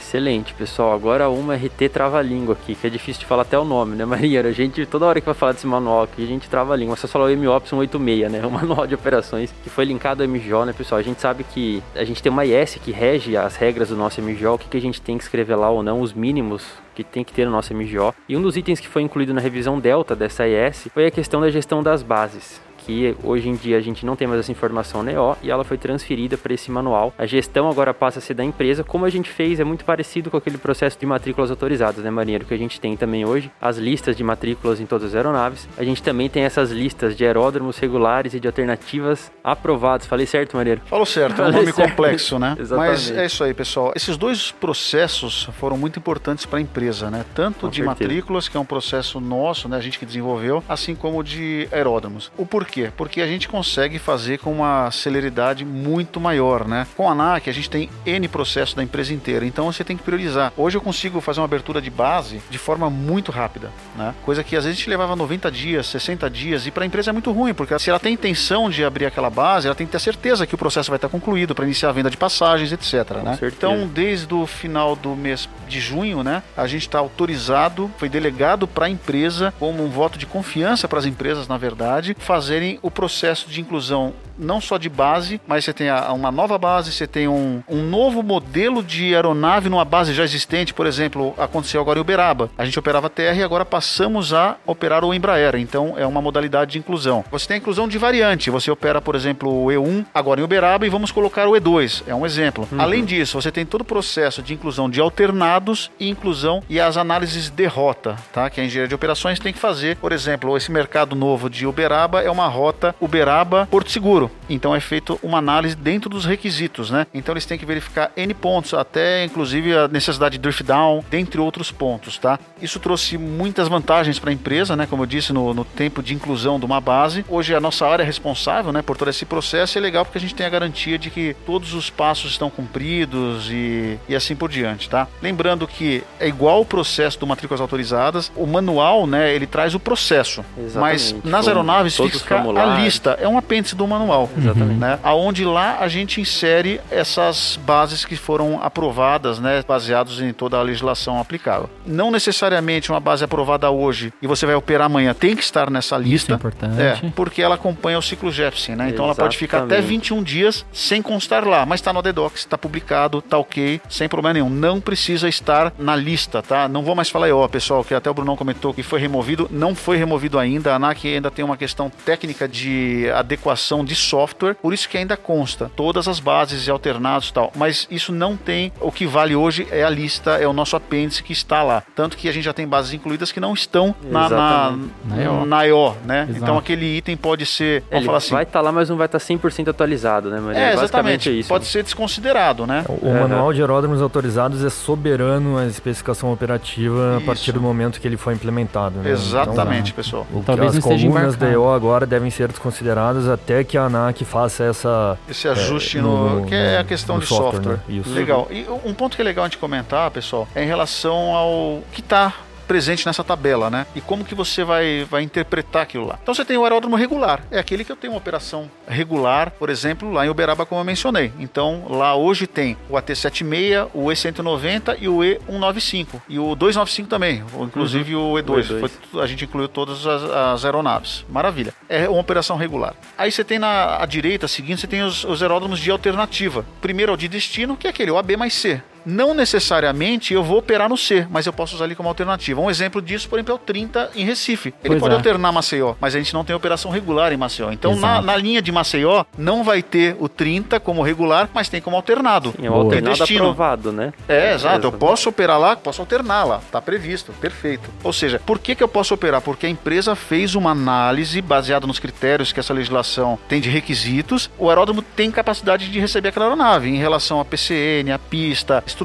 Excelente, 0.00 0.54
pessoal. 0.54 0.94
Agora 0.94 1.28
uma 1.28 1.54
RT 1.54 1.90
trava-língua 1.92 2.54
aqui, 2.54 2.74
que 2.74 2.86
é 2.86 2.90
difícil 2.90 3.20
de 3.20 3.26
falar 3.26 3.42
até 3.42 3.58
o 3.58 3.64
nome, 3.64 3.94
né, 3.94 4.04
Maria? 4.06 4.40
A 4.40 4.50
gente, 4.50 4.84
toda 4.86 5.04
hora 5.04 5.20
que 5.20 5.26
vai 5.26 5.34
falar 5.34 5.52
desse 5.52 5.66
manual 5.66 6.04
aqui, 6.04 6.24
a 6.24 6.26
gente 6.26 6.48
trava 6.48 6.72
a 6.72 6.76
língua. 6.76 6.96
Você 6.96 7.06
falou 7.06 7.28
o 7.28 7.36
MOPS 7.36 7.68
186, 7.68 8.32
né? 8.32 8.40
O 8.50 8.50
manual 8.50 8.86
de 8.86 8.94
operações 8.94 9.54
que 9.62 9.68
foi 9.68 9.84
linkado 9.84 10.22
ao 10.22 10.28
MGO, 10.28 10.64
né, 10.64 10.72
pessoal? 10.72 10.98
A 10.98 11.02
gente 11.02 11.20
sabe 11.20 11.44
que 11.44 11.82
a 11.94 12.02
gente 12.02 12.22
tem 12.22 12.32
uma 12.32 12.44
IS 12.44 12.76
que 12.76 12.90
rege 12.90 13.36
as 13.36 13.56
regras 13.56 13.90
do 13.90 13.96
nosso 13.96 14.20
MGO, 14.20 14.54
o 14.54 14.58
que, 14.58 14.68
que 14.68 14.76
a 14.76 14.80
gente 14.80 15.00
tem 15.00 15.18
que 15.18 15.22
escrever 15.22 15.54
lá 15.54 15.70
ou 15.70 15.82
não, 15.82 16.00
os 16.00 16.14
mínimos 16.14 16.66
que 16.94 17.04
tem 17.04 17.22
que 17.22 17.32
ter 17.32 17.44
no 17.44 17.52
nosso 17.52 17.74
MGO. 17.74 18.14
E 18.28 18.36
um 18.36 18.42
dos 18.42 18.56
itens 18.56 18.80
que 18.80 18.88
foi 18.88 19.02
incluído 19.02 19.34
na 19.34 19.40
revisão 19.40 19.78
Delta 19.78 20.16
dessa 20.16 20.48
IS 20.48 20.88
foi 20.92 21.06
a 21.06 21.10
questão 21.10 21.40
da 21.40 21.50
gestão 21.50 21.82
das 21.82 22.02
bases 22.02 22.60
que 22.90 23.16
hoje 23.22 23.48
em 23.48 23.54
dia 23.54 23.76
a 23.76 23.80
gente 23.80 24.04
não 24.04 24.16
tem 24.16 24.26
mais 24.26 24.40
essa 24.40 24.50
informação 24.50 25.02
na 25.02 25.12
EO 25.12 25.36
e 25.42 25.50
ela 25.50 25.62
foi 25.62 25.78
transferida 25.78 26.36
para 26.36 26.52
esse 26.52 26.72
manual. 26.72 27.14
A 27.16 27.24
gestão 27.24 27.70
agora 27.70 27.94
passa 27.94 28.18
a 28.18 28.22
ser 28.22 28.34
da 28.34 28.42
empresa, 28.42 28.82
como 28.82 29.04
a 29.04 29.10
gente 29.10 29.30
fez, 29.30 29.60
é 29.60 29.64
muito 29.64 29.84
parecido 29.84 30.28
com 30.28 30.36
aquele 30.36 30.58
processo 30.58 30.98
de 30.98 31.06
matrículas 31.06 31.50
autorizadas, 31.50 32.02
né, 32.02 32.10
marinheiro, 32.10 32.44
que 32.44 32.52
a 32.52 32.56
gente 32.56 32.80
tem 32.80 32.96
também 32.96 33.24
hoje, 33.24 33.50
as 33.60 33.76
listas 33.76 34.16
de 34.16 34.24
matrículas 34.24 34.80
em 34.80 34.86
todas 34.86 35.10
as 35.10 35.14
aeronaves. 35.14 35.68
A 35.78 35.84
gente 35.84 36.02
também 36.02 36.28
tem 36.28 36.42
essas 36.42 36.72
listas 36.72 37.16
de 37.16 37.24
aeródromos 37.24 37.78
regulares 37.78 38.34
e 38.34 38.40
de 38.40 38.48
alternativas 38.48 39.30
aprovados. 39.44 40.06
Falei 40.06 40.26
certo, 40.26 40.56
marinheiro? 40.56 40.80
Falou 40.86 41.06
certo, 41.06 41.42
é 41.42 41.46
um 41.46 41.52
nome 41.52 41.72
certo. 41.72 41.90
complexo, 41.90 42.38
né? 42.40 42.56
Exatamente. 42.58 42.90
Mas 42.90 43.10
é 43.12 43.26
isso 43.26 43.44
aí, 43.44 43.54
pessoal. 43.54 43.92
Esses 43.94 44.16
dois 44.16 44.50
processos 44.50 45.48
foram 45.60 45.78
muito 45.78 45.98
importantes 45.98 46.44
para 46.44 46.58
a 46.58 46.62
empresa, 46.62 47.08
né? 47.08 47.24
Tanto 47.34 47.60
Com 47.60 47.68
de 47.68 47.76
certeza. 47.76 47.90
matrículas, 47.90 48.48
que 48.48 48.56
é 48.56 48.60
um 48.60 48.64
processo 48.64 49.20
nosso, 49.20 49.68
né? 49.68 49.76
A 49.76 49.80
gente 49.80 49.96
que 49.96 50.06
desenvolveu, 50.06 50.64
assim 50.68 50.96
como 50.96 51.22
de 51.22 51.68
aeródromos. 51.70 52.32
O 52.36 52.44
porquê 52.44 52.79
quê? 52.80 52.92
Porque 52.96 53.20
a 53.20 53.26
gente 53.26 53.48
consegue 53.48 53.98
fazer 53.98 54.38
com 54.38 54.52
uma 54.52 54.90
celeridade 54.90 55.64
muito 55.64 56.20
maior, 56.20 56.66
né? 56.66 56.86
Com 56.96 57.08
a 57.08 57.12
ANAC, 57.12 57.48
a 57.48 57.52
gente 57.52 57.68
tem 57.68 57.90
N 58.06 58.28
processos 58.28 58.74
da 58.74 58.82
empresa 58.82 59.12
inteira, 59.12 59.44
então 59.44 59.70
você 59.70 59.84
tem 59.84 59.96
que 59.96 60.02
priorizar. 60.02 60.52
Hoje 60.56 60.76
eu 60.76 60.80
consigo 60.80 61.20
fazer 61.20 61.40
uma 61.40 61.46
abertura 61.46 61.80
de 61.80 61.90
base 61.90 62.40
de 62.50 62.58
forma 62.58 62.88
muito 62.88 63.30
rápida, 63.30 63.70
né? 63.96 64.14
Coisa 64.24 64.42
que 64.42 64.56
às 64.56 64.64
vezes 64.64 64.78
a 64.78 64.80
gente 64.80 64.90
levava 64.90 65.14
90 65.14 65.50
dias, 65.50 65.86
60 65.86 66.30
dias, 66.30 66.66
e 66.66 66.70
para 66.70 66.84
a 66.84 66.86
empresa 66.86 67.10
é 67.10 67.12
muito 67.12 67.32
ruim, 67.32 67.52
porque 67.52 67.78
se 67.78 67.90
ela 67.90 67.98
tem 67.98 68.14
intenção 68.14 68.70
de 68.70 68.84
abrir 68.84 69.06
aquela 69.06 69.30
base, 69.30 69.66
ela 69.66 69.74
tem 69.74 69.86
que 69.86 69.92
ter 69.92 70.00
certeza 70.00 70.46
que 70.46 70.54
o 70.54 70.58
processo 70.58 70.90
vai 70.90 70.96
estar 70.96 71.08
concluído 71.08 71.54
para 71.54 71.64
iniciar 71.64 71.90
a 71.90 71.92
venda 71.92 72.10
de 72.10 72.16
passagens, 72.16 72.72
etc. 72.72 73.16
né? 73.22 73.38
Então, 73.42 73.86
desde 73.86 74.32
o 74.32 74.46
final 74.46 74.94
do 74.96 75.14
mês 75.14 75.48
de 75.68 75.80
junho, 75.80 76.22
né, 76.22 76.42
a 76.56 76.66
gente 76.66 76.82
está 76.82 76.98
autorizado, 76.98 77.90
foi 77.98 78.08
delegado 78.08 78.66
para 78.66 78.86
a 78.86 78.90
empresa, 78.90 79.52
como 79.58 79.84
um 79.84 79.88
voto 79.88 80.18
de 80.18 80.26
confiança 80.26 80.88
para 80.88 80.98
as 80.98 81.06
empresas, 81.06 81.48
na 81.48 81.56
verdade, 81.56 82.14
fazerem 82.60 82.78
o 82.82 82.90
processo 82.90 83.48
de 83.48 83.60
inclusão 83.60 84.12
não 84.40 84.60
só 84.60 84.78
de 84.78 84.88
base, 84.88 85.40
mas 85.46 85.64
você 85.64 85.72
tem 85.72 85.88
a, 85.88 86.12
uma 86.12 86.32
nova 86.32 86.56
base, 86.58 86.92
você 86.92 87.06
tem 87.06 87.28
um, 87.28 87.62
um 87.68 87.82
novo 87.82 88.22
modelo 88.22 88.82
de 88.82 89.14
aeronave 89.14 89.68
numa 89.68 89.84
base 89.84 90.14
já 90.14 90.24
existente. 90.24 90.72
Por 90.72 90.86
exemplo, 90.86 91.34
aconteceu 91.36 91.80
agora 91.80 91.98
em 91.98 92.02
Uberaba. 92.02 92.50
A 92.56 92.64
gente 92.64 92.78
operava 92.78 93.10
TR 93.10 93.36
e 93.36 93.42
agora 93.42 93.64
passamos 93.64 94.32
a 94.32 94.56
operar 94.66 95.04
o 95.04 95.12
Embraer. 95.12 95.56
Então 95.56 95.94
é 95.96 96.06
uma 96.06 96.22
modalidade 96.22 96.72
de 96.72 96.78
inclusão. 96.78 97.24
Você 97.30 97.46
tem 97.46 97.56
a 97.56 97.58
inclusão 97.58 97.86
de 97.86 97.98
variante. 97.98 98.50
Você 98.50 98.70
opera, 98.70 99.00
por 99.00 99.14
exemplo, 99.14 99.64
o 99.64 99.66
E1 99.66 100.06
agora 100.14 100.40
em 100.40 100.44
Uberaba 100.44 100.86
e 100.86 100.90
vamos 100.90 101.12
colocar 101.12 101.46
o 101.46 101.52
E2. 101.52 102.04
É 102.06 102.14
um 102.14 102.24
exemplo. 102.24 102.66
Uhum. 102.72 102.80
Além 102.80 103.04
disso, 103.04 103.40
você 103.40 103.52
tem 103.52 103.66
todo 103.66 103.82
o 103.82 103.84
processo 103.84 104.42
de 104.42 104.54
inclusão 104.54 104.88
de 104.88 105.00
alternados 105.00 105.90
e 106.00 106.08
inclusão 106.08 106.62
e 106.68 106.80
as 106.80 106.96
análises 106.96 107.50
de 107.50 107.66
rota, 107.66 108.16
tá? 108.32 108.48
Que 108.48 108.60
a 108.60 108.64
engenharia 108.64 108.88
de 108.88 108.94
operações 108.94 109.38
tem 109.38 109.52
que 109.52 109.58
fazer. 109.58 109.96
Por 109.96 110.12
exemplo, 110.12 110.56
esse 110.56 110.72
mercado 110.72 111.14
novo 111.14 111.50
de 111.50 111.66
Uberaba 111.66 112.22
é 112.22 112.30
uma 112.30 112.48
rota 112.50 112.94
Uberaba-Porto 113.00 113.90
Seguro. 113.90 114.30
Então 114.48 114.74
é 114.74 114.80
feito 114.80 115.18
uma 115.22 115.38
análise 115.38 115.74
dentro 115.74 116.10
dos 116.10 116.24
requisitos, 116.24 116.90
né? 116.90 117.06
Então 117.14 117.32
eles 117.32 117.46
têm 117.46 117.58
que 117.58 117.64
verificar 117.64 118.10
N 118.16 118.34
pontos, 118.34 118.74
até 118.74 119.24
inclusive 119.24 119.74
a 119.76 119.88
necessidade 119.88 120.32
de 120.36 120.38
drift 120.38 120.62
down, 120.62 121.04
dentre 121.10 121.40
outros 121.40 121.70
pontos, 121.70 122.18
tá? 122.18 122.38
Isso 122.60 122.78
trouxe 122.78 123.16
muitas 123.16 123.68
vantagens 123.68 124.18
para 124.18 124.30
a 124.30 124.32
empresa, 124.32 124.76
né? 124.76 124.86
Como 124.86 125.02
eu 125.02 125.06
disse, 125.06 125.32
no, 125.32 125.54
no, 125.54 125.64
tempo 125.64 126.02
de 126.02 126.14
inclusão 126.14 126.58
de 126.58 126.66
uma 126.66 126.80
base. 126.80 127.24
Hoje 127.28 127.54
a 127.54 127.60
nossa 127.60 127.86
área 127.86 128.02
é 128.02 128.06
responsável, 128.06 128.72
né, 128.72 128.82
por 128.82 128.96
todo 128.96 129.08
esse 129.08 129.24
processo. 129.24 129.78
É 129.78 129.80
legal 129.80 130.04
porque 130.04 130.18
a 130.18 130.20
gente 130.20 130.34
tem 130.34 130.44
a 130.44 130.50
garantia 130.50 130.98
de 130.98 131.10
que 131.10 131.34
todos 131.46 131.74
os 131.74 131.88
passos 131.88 132.32
estão 132.32 132.50
cumpridos 132.50 133.48
e, 133.50 133.98
e 134.08 134.14
assim 134.14 134.34
por 134.34 134.50
diante, 134.50 134.88
tá? 134.88 135.06
Lembrando 135.22 135.66
que 135.66 136.02
é 136.18 136.26
igual 136.26 136.60
o 136.60 136.64
processo 136.64 137.18
do 137.18 137.26
matrículas 137.26 137.60
autorizadas. 137.60 138.32
O 138.36 138.46
manual, 138.46 139.06
né, 139.06 139.32
ele 139.34 139.46
traz 139.46 139.74
o 139.74 139.80
processo. 139.80 140.44
Exatamente. 140.58 141.14
Mas 141.22 141.24
nas 141.24 141.48
aeronaves 141.48 141.96
fica 141.96 142.39
a 142.40 142.78
lista. 142.80 143.16
É 143.20 143.28
um 143.28 143.38
apêndice 143.38 143.74
do 143.74 143.86
manual 143.86 144.00
manual. 144.00 144.28
Exatamente. 144.36 144.78
Né? 144.78 144.98
Aonde 145.02 145.44
lá 145.44 145.78
a 145.80 145.88
gente 145.88 146.20
insere 146.20 146.80
essas 146.90 147.58
bases 147.64 148.04
que 148.04 148.16
foram 148.16 148.60
aprovadas, 148.62 149.38
né? 149.38 149.62
Baseados 149.66 150.20
em 150.20 150.32
toda 150.32 150.58
a 150.58 150.62
legislação 150.62 151.20
aplicável. 151.20 151.70
Não 151.86 152.10
necessariamente 152.10 152.90
uma 152.90 153.00
base 153.00 153.24
aprovada 153.24 153.70
hoje 153.70 154.12
e 154.20 154.26
você 154.26 154.46
vai 154.46 154.54
operar 154.54 154.86
amanhã 154.86 155.14
tem 155.14 155.36
que 155.36 155.42
estar 155.42 155.70
nessa 155.70 155.96
lista. 155.96 156.10
Isso 156.14 156.32
é 156.32 156.34
importante. 156.34 156.80
É, 156.80 157.12
porque 157.14 157.42
ela 157.42 157.54
acompanha 157.54 157.98
o 157.98 158.02
ciclo 158.02 158.30
Jepsen, 158.30 158.74
né? 158.74 158.88
Então 158.88 159.06
Exatamente. 159.06 159.20
ela 159.20 159.26
pode 159.26 159.36
ficar 159.36 159.62
até 159.64 159.80
21 159.80 160.22
dias 160.22 160.64
sem 160.72 161.02
constar 161.02 161.46
lá, 161.46 161.64
mas 161.66 161.80
está 161.80 161.92
no 161.92 162.02
DDoX, 162.02 162.40
está 162.40 162.56
publicado, 162.56 163.18
está 163.18 163.38
ok, 163.38 163.80
sem 163.88 164.08
problema 164.08 164.34
nenhum. 164.34 164.50
Não 164.50 164.80
precisa 164.80 165.28
estar 165.28 165.72
na 165.78 165.94
lista, 165.94 166.42
tá? 166.42 166.68
Não 166.68 166.82
vou 166.82 166.94
mais 166.94 167.08
falar 167.08 167.30
ó, 167.32 167.46
pessoal, 167.46 167.84
que 167.84 167.94
até 167.94 168.10
o 168.10 168.14
Brunão 168.14 168.36
comentou 168.36 168.72
que 168.72 168.82
foi 168.82 168.98
removido, 169.00 169.48
não 169.50 169.74
foi 169.74 169.96
removido 169.96 170.38
ainda. 170.38 170.72
A 170.72 170.76
ANAC 170.76 171.06
ainda 171.06 171.30
tem 171.30 171.44
uma 171.44 171.56
questão 171.56 171.90
técnica 172.04 172.29
de 172.48 173.10
adequação 173.14 173.84
de 173.84 173.94
software, 173.94 174.54
por 174.54 174.72
isso 174.72 174.88
que 174.88 174.96
ainda 174.96 175.16
consta 175.16 175.70
todas 175.76 176.08
as 176.08 176.20
bases 176.20 176.66
e 176.66 176.70
alternados 176.70 177.28
e 177.28 177.32
tal. 177.32 177.52
Mas 177.56 177.86
isso 177.90 178.12
não 178.12 178.36
tem, 178.36 178.72
o 178.80 178.90
que 178.90 179.06
vale 179.06 179.34
hoje 179.34 179.66
é 179.70 179.84
a 179.84 179.90
lista, 179.90 180.32
é 180.32 180.46
o 180.46 180.52
nosso 180.52 180.76
apêndice 180.76 181.22
que 181.22 181.32
está 181.32 181.62
lá. 181.62 181.82
Tanto 181.94 182.16
que 182.16 182.28
a 182.28 182.32
gente 182.32 182.44
já 182.44 182.52
tem 182.52 182.66
bases 182.66 182.92
incluídas 182.92 183.32
que 183.32 183.40
não 183.40 183.54
estão 183.54 183.94
na, 184.02 184.28
na, 184.28 184.76
na, 185.04 185.46
na 185.46 185.66
EO, 185.66 185.96
né? 186.04 186.26
Exato. 186.28 186.42
Então 186.42 186.58
aquele 186.58 186.98
item 186.98 187.16
pode 187.16 187.46
ser, 187.46 187.82
vamos 187.82 187.96
Ele 187.96 188.06
falar 188.06 188.18
assim. 188.18 188.34
Vai 188.34 188.42
estar 188.42 188.58
tá 188.58 188.64
lá, 188.64 188.72
mas 188.72 188.88
não 188.88 188.96
vai 188.96 189.06
estar 189.06 189.18
tá 189.18 189.24
100% 189.24 189.68
atualizado, 189.68 190.30
né, 190.30 190.40
Maria? 190.40 190.60
É, 190.60 190.72
exatamente. 190.74 191.28
É 191.28 191.32
isso, 191.32 191.48
pode 191.48 191.64
né? 191.64 191.70
ser 191.70 191.82
desconsiderado, 191.82 192.66
né? 192.66 192.84
O, 192.88 193.08
o 193.08 193.14
manual 193.14 193.52
de 193.52 193.60
aeródromos 193.60 194.02
autorizados 194.02 194.64
é 194.64 194.70
soberano 194.70 195.58
à 195.58 195.66
especificação 195.66 196.32
operativa 196.32 197.16
isso. 197.16 197.22
a 197.22 197.26
partir 197.26 197.52
do 197.52 197.60
momento 197.60 198.00
que 198.00 198.06
ele 198.06 198.16
foi 198.16 198.34
implementado. 198.34 198.98
Né? 198.98 199.10
Exatamente, 199.10 199.92
então, 199.92 199.96
pessoal. 199.96 200.26
O, 200.32 200.42
Talvez 200.42 200.76
as 200.76 200.84
colunas 200.84 201.36
da 201.36 201.48
EO 201.50 201.70
agora 201.70 202.06
devem 202.06 202.19
ser 202.28 202.48
desconsideradas 202.48 203.28
até 203.28 203.62
que 203.62 203.78
a 203.78 203.84
ANAC 203.84 204.24
faça 204.24 204.64
essa 204.64 205.16
esse 205.28 205.46
ajuste 205.46 205.98
é, 205.98 206.02
no, 206.02 206.40
no, 206.40 206.46
que 206.46 206.54
é 206.54 206.78
a 206.78 206.84
questão 206.84 207.20
de 207.20 207.26
software. 207.26 207.78
software. 207.78 207.80
Né? 207.88 208.02
Legal. 208.06 208.48
E 208.50 208.66
um 208.84 208.92
ponto 208.92 209.14
que 209.14 209.22
é 209.22 209.24
legal 209.24 209.44
a 209.44 209.48
gente 209.48 209.58
comentar, 209.58 210.10
pessoal, 210.10 210.48
é 210.54 210.64
em 210.64 210.66
relação 210.66 211.34
ao 211.34 211.82
que 211.92 212.00
está 212.00 212.34
presente 212.70 213.04
nessa 213.04 213.24
tabela, 213.24 213.68
né? 213.68 213.84
E 213.96 214.00
como 214.00 214.24
que 214.24 214.32
você 214.32 214.62
vai, 214.62 215.04
vai 215.10 215.24
interpretar 215.24 215.82
aquilo 215.82 216.06
lá. 216.06 216.20
Então 216.22 216.32
você 216.32 216.44
tem 216.44 216.56
o 216.56 216.62
aeródromo 216.62 216.94
regular, 216.94 217.42
é 217.50 217.58
aquele 217.58 217.84
que 217.84 217.90
eu 217.90 217.96
tenho 217.96 218.12
uma 218.12 218.18
operação 218.20 218.70
regular, 218.86 219.50
por 219.58 219.68
exemplo, 219.68 220.12
lá 220.12 220.24
em 220.24 220.28
Uberaba, 220.28 220.64
como 220.64 220.80
eu 220.80 220.84
mencionei. 220.84 221.32
Então 221.40 221.86
lá 221.90 222.14
hoje 222.14 222.46
tem 222.46 222.76
o 222.88 222.94
AT76, 222.94 223.88
o 223.92 224.04
E190 224.04 224.98
e 225.00 225.08
o 225.08 225.18
E195. 225.18 226.22
E 226.28 226.38
o 226.38 226.54
295 226.54 227.08
também, 227.08 227.42
inclusive 227.60 228.14
uhum. 228.14 228.34
o 228.34 228.36
E2. 228.36 228.50
O 228.50 228.54
E2. 228.54 228.88
Foi, 229.10 229.20
a 229.20 229.26
gente 229.26 229.46
incluiu 229.46 229.66
todas 229.66 230.06
as, 230.06 230.22
as, 230.22 230.64
aeronaves. 230.64 231.24
Maravilha. 231.28 231.74
É 231.88 232.08
uma 232.08 232.20
operação 232.20 232.56
regular. 232.56 232.94
Aí 233.18 233.32
você 233.32 233.42
tem 233.42 233.58
na 233.58 234.00
à 234.00 234.06
direita 234.06 234.46
seguinte, 234.46 234.82
você 234.82 234.86
tem 234.86 235.02
os, 235.02 235.24
os 235.24 235.42
aeródromos 235.42 235.80
de 235.80 235.90
alternativa. 235.90 236.64
Primeiro 236.80 237.10
é 237.10 237.14
o 237.14 237.18
de 237.18 237.26
destino, 237.26 237.76
que 237.76 237.88
é 237.88 237.90
aquele, 237.90 238.12
o 238.12 238.16
AB 238.16 238.36
mais 238.36 238.54
C. 238.54 238.80
Não 239.04 239.34
necessariamente 239.34 240.34
eu 240.34 240.42
vou 240.42 240.58
operar 240.58 240.88
no 240.88 240.96
C, 240.96 241.26
mas 241.30 241.46
eu 241.46 241.52
posso 241.52 241.74
usar 241.74 241.84
ele 241.84 241.94
como 241.94 242.08
alternativa. 242.08 242.60
Um 242.60 242.70
exemplo 242.70 243.00
disso, 243.00 243.28
por 243.28 243.38
exemplo, 243.38 243.52
é 243.52 243.54
o 243.54 243.58
30 243.58 244.10
em 244.14 244.24
Recife. 244.24 244.74
Ele 244.82 244.94
pois 244.94 245.00
pode 245.00 245.14
é. 245.14 245.16
alternar 245.16 245.52
Maceió, 245.52 245.94
mas 246.00 246.14
a 246.14 246.18
gente 246.18 246.34
não 246.34 246.44
tem 246.44 246.54
operação 246.54 246.90
regular 246.90 247.32
em 247.32 247.36
Maceió. 247.36 247.70
Então, 247.70 247.96
na, 247.96 248.20
na, 248.20 248.36
linha 248.36 248.62
de 248.62 248.72
Maceió, 248.72 249.24
não 249.36 249.62
vai 249.64 249.82
ter 249.82 250.16
o 250.18 250.28
30 250.28 250.80
como 250.80 251.02
regular, 251.02 251.48
mas 251.52 251.68
tem 251.68 251.80
como 251.80 251.96
alternado. 251.96 252.54
Sim, 252.56 252.66
é 252.66 252.70
um 252.70 252.74
alternado 252.74 253.22
aprovado, 253.22 253.92
né? 253.92 254.12
É, 254.28 254.54
exato. 254.54 254.86
Eu 254.86 254.92
posso 254.92 255.28
operar 255.28 255.58
lá, 255.58 255.76
posso 255.76 256.00
alternar 256.00 256.44
lá. 256.44 256.60
Tá 256.70 256.80
previsto, 256.80 257.32
perfeito. 257.32 257.90
Ou 258.02 258.12
seja, 258.12 258.40
por 258.44 258.58
que, 258.58 258.74
que 258.74 258.82
eu 258.82 258.88
posso 258.88 259.14
operar? 259.14 259.40
Porque 259.40 259.66
a 259.66 259.68
empresa 259.68 260.14
fez 260.14 260.54
uma 260.54 260.70
análise 260.70 261.40
baseada 261.40 261.86
nos 261.86 261.98
critérios 261.98 262.52
que 262.52 262.60
essa 262.60 262.72
legislação 262.72 263.38
tem 263.48 263.60
de 263.60 263.70
requisitos. 263.70 264.50
O 264.58 264.68
aeródromo 264.68 265.02
tem 265.02 265.30
capacidade 265.30 265.90
de 265.90 266.00
receber 266.00 266.28
aquela 266.28 266.46
aeronave 266.46 266.88
em 266.88 266.96
relação 266.96 267.40
a 267.40 267.44
PCN, 267.44 268.12
a 268.12 268.18
pista, 268.18 268.82
estrutura, 268.86 268.99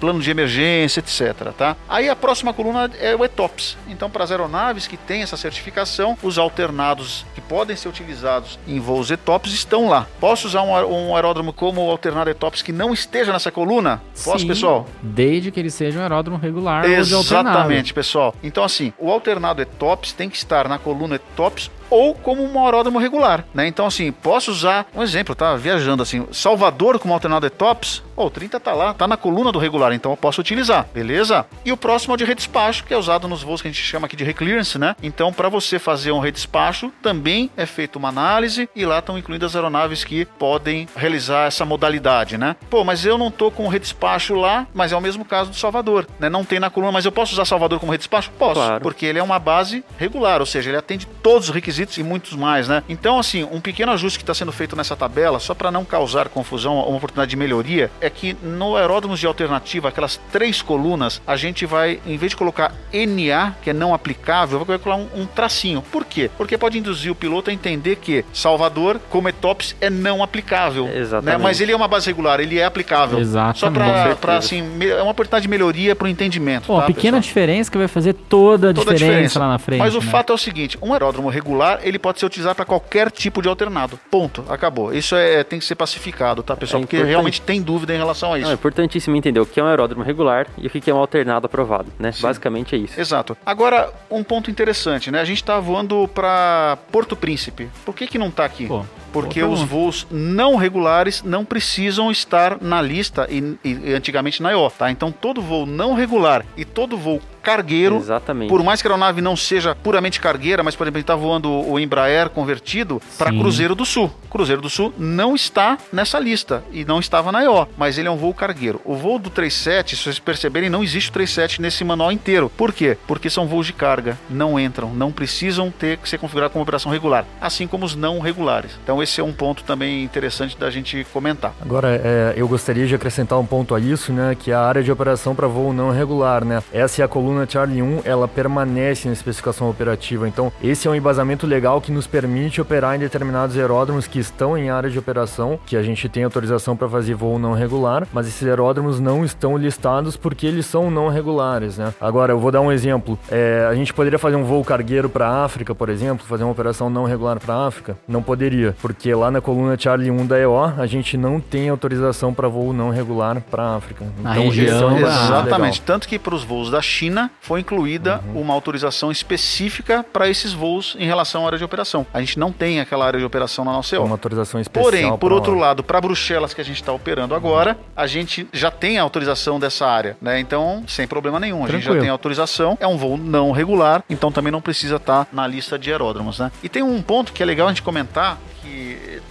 plano 0.00 0.20
de 0.20 0.30
emergência, 0.30 1.00
etc. 1.00 1.52
Tá? 1.56 1.76
Aí 1.88 2.08
a 2.08 2.16
próxima 2.16 2.52
coluna 2.52 2.90
é 2.98 3.14
o 3.14 3.24
ETOPS. 3.24 3.76
Então, 3.88 4.10
para 4.10 4.24
as 4.24 4.30
aeronaves 4.30 4.86
que 4.86 4.96
têm 4.96 5.22
essa 5.22 5.36
certificação, 5.36 6.16
os 6.22 6.38
alternados 6.38 7.24
que 7.34 7.40
podem 7.40 7.76
ser 7.76 7.88
utilizados 7.88 8.58
em 8.66 8.80
voos 8.80 9.10
ETOPS 9.10 9.52
estão 9.52 9.88
lá. 9.88 10.06
Posso 10.20 10.46
usar 10.48 10.62
um, 10.62 11.14
aeródromo 11.14 11.52
como 11.52 11.80
alternado 11.90 12.30
ETOPS 12.30 12.62
que 12.62 12.72
não 12.72 12.92
esteja 12.92 13.32
nessa 13.32 13.50
coluna? 13.50 14.02
Posso, 14.24 14.40
Sim, 14.40 14.48
pessoal? 14.48 14.86
Desde 15.02 15.50
que 15.50 15.60
ele 15.60 15.70
seja 15.70 15.98
um 15.98 16.02
aeródromo 16.02 16.38
regular 16.38 16.84
Exatamente, 16.84 17.94
pessoal. 17.94 18.34
Então, 18.42 18.64
assim, 18.64 18.92
o 18.98 19.10
alternado 19.10 19.62
ETOPS 19.62 20.12
tem 20.12 20.28
que 20.28 20.36
estar 20.36 20.68
na 20.68 20.78
coluna 20.78 21.16
ETOPS 21.16 21.70
ou 21.90 22.14
como 22.14 22.42
um 22.42 22.64
aeródromo 22.64 22.98
regular, 22.98 23.44
né? 23.54 23.66
Então, 23.66 23.86
assim, 23.86 24.10
posso 24.12 24.50
usar 24.50 24.86
um 24.94 25.02
exemplo, 25.02 25.34
tá? 25.34 25.54
Viajando 25.56 26.02
assim, 26.02 26.26
Salvador 26.32 26.98
como 26.98 27.14
alternado 27.14 27.46
ETOPS, 27.46 28.02
oh, 28.16 28.26
o 28.26 28.30
30 28.30 28.58
tá 28.58 28.72
lá, 28.72 28.94
tá 28.94 29.06
na 29.06 29.16
coluna 29.16 29.52
do 29.52 29.58
regular, 29.58 29.92
então 29.92 30.10
eu 30.10 30.16
posso 30.16 30.40
utilizar, 30.40 30.86
beleza? 30.92 31.46
E 31.64 31.72
o 31.72 31.76
próximo 31.76 32.12
é 32.12 32.14
o 32.14 32.16
de 32.16 32.24
redespacho, 32.24 32.84
que 32.84 32.94
é 32.94 32.96
usado 32.96 33.28
nos 33.28 33.42
voos 33.42 33.62
que 33.62 33.68
a 33.68 33.70
gente 33.70 33.82
chama 33.82 34.06
aqui 34.06 34.16
de 34.16 34.24
reclearance, 34.24 34.78
né? 34.78 34.96
Então, 35.02 35.32
para 35.32 35.48
você 35.48 35.78
fazer 35.78 36.12
um 36.12 36.18
redespacho, 36.18 36.92
também 37.02 37.50
é 37.56 37.66
feita 37.66 37.98
uma 37.98 38.08
análise 38.08 38.68
e 38.74 38.84
lá 38.84 38.98
estão 38.98 39.18
incluídas 39.18 39.52
as 39.52 39.56
aeronaves 39.56 40.04
que 40.04 40.24
podem 40.24 40.88
realizar 40.96 41.46
essa 41.46 41.64
modalidade, 41.64 42.38
né? 42.38 42.56
Pô, 42.70 42.84
mas 42.84 43.04
eu 43.04 43.18
não 43.18 43.30
tô 43.30 43.50
com 43.50 43.64
o 43.64 43.68
redespacho 43.68 44.34
lá, 44.34 44.66
mas 44.74 44.92
é 44.92 44.96
o 44.96 45.00
mesmo 45.00 45.24
caso 45.24 45.50
do 45.50 45.56
Salvador, 45.56 46.06
né? 46.18 46.28
Não 46.28 46.44
tem 46.44 46.58
na 46.58 46.70
coluna, 46.70 46.92
mas 46.92 47.04
eu 47.04 47.12
posso 47.12 47.32
usar 47.32 47.44
Salvador 47.44 47.78
como 47.78 47.92
redespacho? 47.92 48.30
Posso, 48.38 48.54
claro. 48.54 48.80
porque 48.80 49.06
ele 49.06 49.18
é 49.18 49.22
uma 49.22 49.38
base 49.38 49.84
regular, 49.98 50.40
ou 50.40 50.46
seja, 50.46 50.70
ele 50.70 50.78
atende 50.78 51.06
todos 51.22 51.48
os 51.48 51.54
requisitos 51.54 51.75
e 51.78 52.02
muitos 52.02 52.32
mais, 52.34 52.68
né? 52.68 52.82
Então, 52.88 53.18
assim, 53.18 53.44
um 53.44 53.60
pequeno 53.60 53.92
ajuste 53.92 54.18
que 54.18 54.22
está 54.22 54.34
sendo 54.34 54.52
feito 54.52 54.76
nessa 54.76 54.96
tabela, 54.96 55.38
só 55.38 55.54
para 55.54 55.70
não 55.70 55.84
causar 55.84 56.28
confusão, 56.28 56.74
uma 56.74 56.96
oportunidade 56.96 57.30
de 57.30 57.36
melhoria, 57.36 57.90
é 58.00 58.08
que 58.10 58.36
no 58.42 58.76
aeródromos 58.76 59.20
de 59.20 59.26
alternativa, 59.26 59.88
aquelas 59.88 60.20
três 60.32 60.62
colunas, 60.62 61.20
a 61.26 61.36
gente 61.36 61.66
vai, 61.66 62.00
em 62.06 62.16
vez 62.16 62.30
de 62.30 62.36
colocar 62.36 62.72
NA, 62.92 63.54
que 63.62 63.70
é 63.70 63.72
não 63.72 63.94
aplicável, 63.94 64.64
vai 64.64 64.78
colocar 64.78 65.02
um, 65.02 65.22
um 65.22 65.26
tracinho. 65.26 65.82
Por 65.82 66.04
quê? 66.04 66.30
Porque 66.36 66.56
pode 66.56 66.78
induzir 66.78 67.10
o 67.10 67.14
piloto 67.14 67.50
a 67.50 67.52
entender 67.52 67.96
que 67.96 68.24
Salvador, 68.32 69.00
como 69.10 69.28
ETOPS, 69.28 69.76
é 69.80 69.90
não 69.90 70.22
aplicável. 70.22 70.88
Exatamente. 70.88 71.38
Né? 71.38 71.42
Mas 71.42 71.60
ele 71.60 71.72
é 71.72 71.76
uma 71.76 71.88
base 71.88 72.06
regular, 72.06 72.40
ele 72.40 72.58
é 72.58 72.64
aplicável. 72.64 73.18
Exatamente. 73.18 73.58
Só 73.58 74.14
para, 74.16 74.36
assim, 74.36 74.62
é 74.82 75.02
uma 75.02 75.12
oportunidade 75.12 75.42
de 75.42 75.48
melhoria 75.48 75.94
para 75.94 76.06
o 76.06 76.08
entendimento. 76.08 76.66
Pô, 76.66 76.80
tá, 76.80 76.86
pequena 76.86 77.18
pessoal? 77.18 77.20
diferença 77.20 77.70
que 77.70 77.78
vai 77.78 77.88
fazer 77.88 78.12
toda 78.14 78.70
a, 78.70 78.74
toda 78.74 78.92
diferença, 78.92 79.04
a 79.04 79.08
diferença, 79.08 79.38
lá 79.38 79.48
na 79.48 79.58
frente. 79.58 79.80
Mas 79.80 79.94
o 79.94 80.00
né? 80.00 80.06
fato 80.06 80.32
é 80.32 80.34
o 80.34 80.38
seguinte: 80.38 80.78
um 80.80 80.92
aeródromo 80.92 81.28
regular 81.28 81.65
ele 81.82 81.98
pode 81.98 82.18
ser 82.18 82.26
utilizado 82.26 82.54
para 82.54 82.64
qualquer 82.64 83.10
tipo 83.10 83.42
de 83.42 83.48
alternado. 83.48 83.98
Ponto. 84.10 84.44
Acabou. 84.48 84.92
Isso 84.92 85.14
é, 85.14 85.44
tem 85.44 85.58
que 85.58 85.64
ser 85.64 85.74
pacificado, 85.74 86.42
tá, 86.42 86.56
pessoal? 86.56 86.82
É 86.82 86.86
Porque 86.86 87.02
realmente 87.02 87.40
tem 87.40 87.60
dúvida 87.60 87.94
em 87.94 87.98
relação 87.98 88.32
a 88.32 88.38
isso. 88.38 88.46
Não, 88.46 88.52
é 88.52 88.54
importantíssimo 88.54 89.16
entender 89.16 89.40
o 89.40 89.46
que 89.46 89.60
é 89.60 89.62
um 89.62 89.66
aeródromo 89.66 90.02
regular 90.02 90.46
e 90.58 90.66
o 90.66 90.70
que 90.70 90.90
é 90.90 90.94
um 90.94 90.98
alternado 90.98 91.46
aprovado, 91.46 91.92
né? 91.98 92.12
Sim. 92.12 92.22
Basicamente 92.22 92.74
é 92.74 92.78
isso. 92.78 93.00
Exato. 93.00 93.36
Agora, 93.44 93.92
um 94.10 94.22
ponto 94.22 94.50
interessante, 94.50 95.10
né? 95.10 95.20
A 95.20 95.24
gente 95.24 95.38
está 95.42 95.58
voando 95.58 96.08
para 96.08 96.78
Porto 96.90 97.16
Príncipe. 97.16 97.68
Por 97.84 97.94
que 97.94 98.06
que 98.06 98.18
não 98.18 98.28
está 98.28 98.44
aqui? 98.44 98.66
Pô. 98.66 98.84
Porque 99.22 99.42
os 99.42 99.62
voos 99.62 100.06
não 100.10 100.56
regulares 100.56 101.22
não 101.22 101.44
precisam 101.44 102.10
estar 102.10 102.58
na 102.60 102.82
lista 102.82 103.26
e, 103.30 103.56
e 103.64 103.94
antigamente 103.94 104.42
na 104.42 104.52
IO, 104.52 104.70
tá? 104.70 104.90
Então 104.90 105.10
todo 105.10 105.40
voo 105.40 105.66
não 105.66 105.94
regular 105.94 106.44
e 106.56 106.64
todo 106.64 106.96
voo 106.96 107.20
cargueiro. 107.46 107.98
Exatamente. 107.98 108.48
Por 108.48 108.64
mais 108.64 108.82
que 108.82 108.88
a 108.88 108.90
aeronave 108.90 109.20
não 109.20 109.36
seja 109.36 109.72
puramente 109.72 110.20
cargueira, 110.20 110.64
mas, 110.64 110.74
por 110.74 110.82
exemplo, 110.82 110.98
ele 110.98 111.04
está 111.04 111.14
voando 111.14 111.48
o 111.48 111.78
Embraer 111.78 112.28
convertido 112.28 113.00
para 113.16 113.30
Cruzeiro 113.30 113.76
do 113.76 113.86
Sul. 113.86 114.10
Cruzeiro 114.28 114.60
do 114.60 114.68
Sul 114.68 114.92
não 114.98 115.36
está 115.36 115.78
nessa 115.92 116.18
lista 116.18 116.64
e 116.72 116.84
não 116.84 116.98
estava 116.98 117.30
na 117.30 117.44
EO, 117.44 117.68
mas 117.78 117.98
ele 117.98 118.08
é 118.08 118.10
um 118.10 118.16
voo 118.16 118.34
cargueiro. 118.34 118.80
O 118.84 118.96
voo 118.96 119.16
do 119.16 119.30
37, 119.30 119.94
se 119.94 120.02
vocês 120.02 120.18
perceberem, 120.18 120.68
não 120.68 120.82
existe 120.82 121.08
o 121.08 121.12
37 121.12 121.62
nesse 121.62 121.84
manual 121.84 122.10
inteiro. 122.10 122.50
Por 122.56 122.72
quê? 122.72 122.98
Porque 123.06 123.30
são 123.30 123.46
voos 123.46 123.66
de 123.66 123.72
carga, 123.72 124.18
não 124.28 124.58
entram, 124.58 124.92
não 124.92 125.12
precisam 125.12 125.70
ter 125.70 125.98
que 125.98 126.08
ser 126.08 126.18
configurados 126.18 126.52
como 126.52 126.64
operação 126.64 126.90
regular, 126.90 127.24
assim 127.40 127.68
como 127.68 127.86
os 127.86 127.94
não 127.94 128.18
regulares. 128.18 128.72
Então 128.82 129.00
é 129.20 129.24
um 129.24 129.32
ponto 129.32 129.62
também 129.64 130.02
interessante 130.02 130.56
da 130.58 130.70
gente 130.70 131.06
comentar. 131.12 131.54
Agora, 131.60 132.00
é, 132.02 132.34
eu 132.36 132.48
gostaria 132.48 132.86
de 132.86 132.94
acrescentar 132.94 133.38
um 133.38 133.46
ponto 133.46 133.74
a 133.74 133.80
isso, 133.80 134.12
né, 134.12 134.36
que 134.38 134.52
a 134.52 134.60
área 134.60 134.82
de 134.82 134.90
operação 134.90 135.34
para 135.34 135.46
voo 135.46 135.72
não 135.72 135.90
regular, 135.90 136.44
né? 136.44 136.62
Essa 136.72 137.02
é 137.02 137.04
a 137.04 137.08
coluna 137.08 137.46
Charlie 137.48 137.82
1 137.82 138.02
ela 138.04 138.28
permanece 138.28 139.06
na 139.08 139.12
especificação 139.12 139.70
operativa. 139.70 140.28
Então, 140.28 140.52
esse 140.62 140.86
é 140.88 140.90
um 140.90 140.94
embasamento 140.94 141.46
legal 141.46 141.80
que 141.80 141.92
nos 141.92 142.06
permite 142.06 142.60
operar 142.60 142.96
em 142.96 142.98
determinados 142.98 143.56
aeródromos 143.56 144.06
que 144.06 144.18
estão 144.18 144.56
em 144.56 144.70
área 144.70 144.90
de 144.90 144.98
operação, 144.98 145.58
que 145.66 145.76
a 145.76 145.82
gente 145.82 146.08
tem 146.08 146.24
autorização 146.24 146.76
para 146.76 146.88
fazer 146.88 147.14
voo 147.14 147.38
não 147.38 147.52
regular, 147.52 148.06
mas 148.12 148.26
esses 148.26 148.46
aeródromos 148.46 149.00
não 149.00 149.24
estão 149.24 149.56
listados 149.56 150.16
porque 150.16 150.46
eles 150.46 150.66
são 150.66 150.90
não 150.90 151.08
regulares, 151.08 151.78
né? 151.78 151.92
Agora, 152.00 152.32
eu 152.32 152.38
vou 152.38 152.50
dar 152.50 152.60
um 152.60 152.72
exemplo. 152.72 153.18
É, 153.30 153.66
a 153.68 153.74
gente 153.74 153.92
poderia 153.92 154.18
fazer 154.18 154.36
um 154.36 154.44
voo 154.44 154.64
cargueiro 154.64 155.08
para 155.08 155.44
África, 155.44 155.74
por 155.74 155.88
exemplo, 155.88 156.26
fazer 156.26 156.44
uma 156.44 156.52
operação 156.52 156.90
não 156.90 157.04
regular 157.04 157.38
para 157.38 157.66
África? 157.66 157.96
Não 158.06 158.22
poderia, 158.22 158.74
porque 158.80 158.95
lá 159.14 159.30
na 159.30 159.40
coluna 159.40 159.76
Charlie 159.78 160.10
1 160.10 160.26
da 160.26 160.38
EO, 160.38 160.56
a 160.56 160.86
gente 160.86 161.16
não 161.16 161.40
tem 161.40 161.68
autorização 161.68 162.32
para 162.34 162.48
voo 162.48 162.72
não 162.72 162.90
regular 162.90 163.40
para 163.40 163.62
a 163.62 163.76
África. 163.76 164.04
Então, 164.18 164.32
região, 164.48 164.96
é 164.96 165.02
exatamente. 165.02 165.80
Tanto 165.82 166.08
que 166.08 166.18
para 166.18 166.34
os 166.34 166.44
voos 166.44 166.70
da 166.70 166.82
China, 166.82 167.30
foi 167.40 167.60
incluída 167.60 168.20
uhum. 168.26 168.42
uma 168.42 168.54
autorização 168.54 169.10
específica 169.10 170.04
para 170.12 170.28
esses 170.28 170.52
voos 170.52 170.96
em 170.98 171.06
relação 171.06 171.44
à 171.44 171.46
área 171.46 171.58
de 171.58 171.64
operação. 171.64 172.06
A 172.12 172.20
gente 172.20 172.38
não 172.38 172.52
tem 172.52 172.80
aquela 172.80 173.06
área 173.06 173.18
de 173.18 173.24
operação 173.24 173.64
na 173.64 173.72
nossa 173.72 173.96
EO. 173.96 174.04
Uma 174.04 174.14
autorização 174.14 174.60
especial. 174.60 174.84
Porém, 174.84 175.16
por 175.16 175.32
outro 175.32 175.54
lado, 175.54 175.82
para 175.82 176.00
Bruxelas, 176.00 176.54
que 176.54 176.60
a 176.60 176.64
gente 176.64 176.80
está 176.80 176.92
operando 176.92 177.34
agora, 177.34 177.78
a 177.94 178.06
gente 178.06 178.48
já 178.52 178.70
tem 178.70 178.98
a 178.98 179.02
autorização 179.02 179.60
dessa 179.60 179.86
área, 179.86 180.16
né? 180.20 180.40
Então, 180.40 180.84
sem 180.86 181.06
problema 181.06 181.38
nenhum. 181.38 181.64
A 181.64 181.66
Tranquilo. 181.66 181.82
gente 181.82 181.94
já 181.94 182.00
tem 182.00 182.08
autorização, 182.08 182.76
é 182.80 182.86
um 182.86 182.96
voo 182.96 183.16
não 183.16 183.52
regular, 183.52 184.02
então 184.08 184.32
também 184.32 184.50
não 184.52 184.60
precisa 184.60 184.96
estar 184.96 185.24
tá 185.24 185.30
na 185.32 185.46
lista 185.46 185.78
de 185.78 185.90
aeródromos, 185.90 186.38
né? 186.38 186.50
E 186.62 186.68
tem 186.68 186.82
um 186.82 187.00
ponto 187.02 187.32
que 187.32 187.42
é 187.42 187.46
legal 187.46 187.68
a 187.68 187.70
gente 187.70 187.82
comentar, 187.82 188.38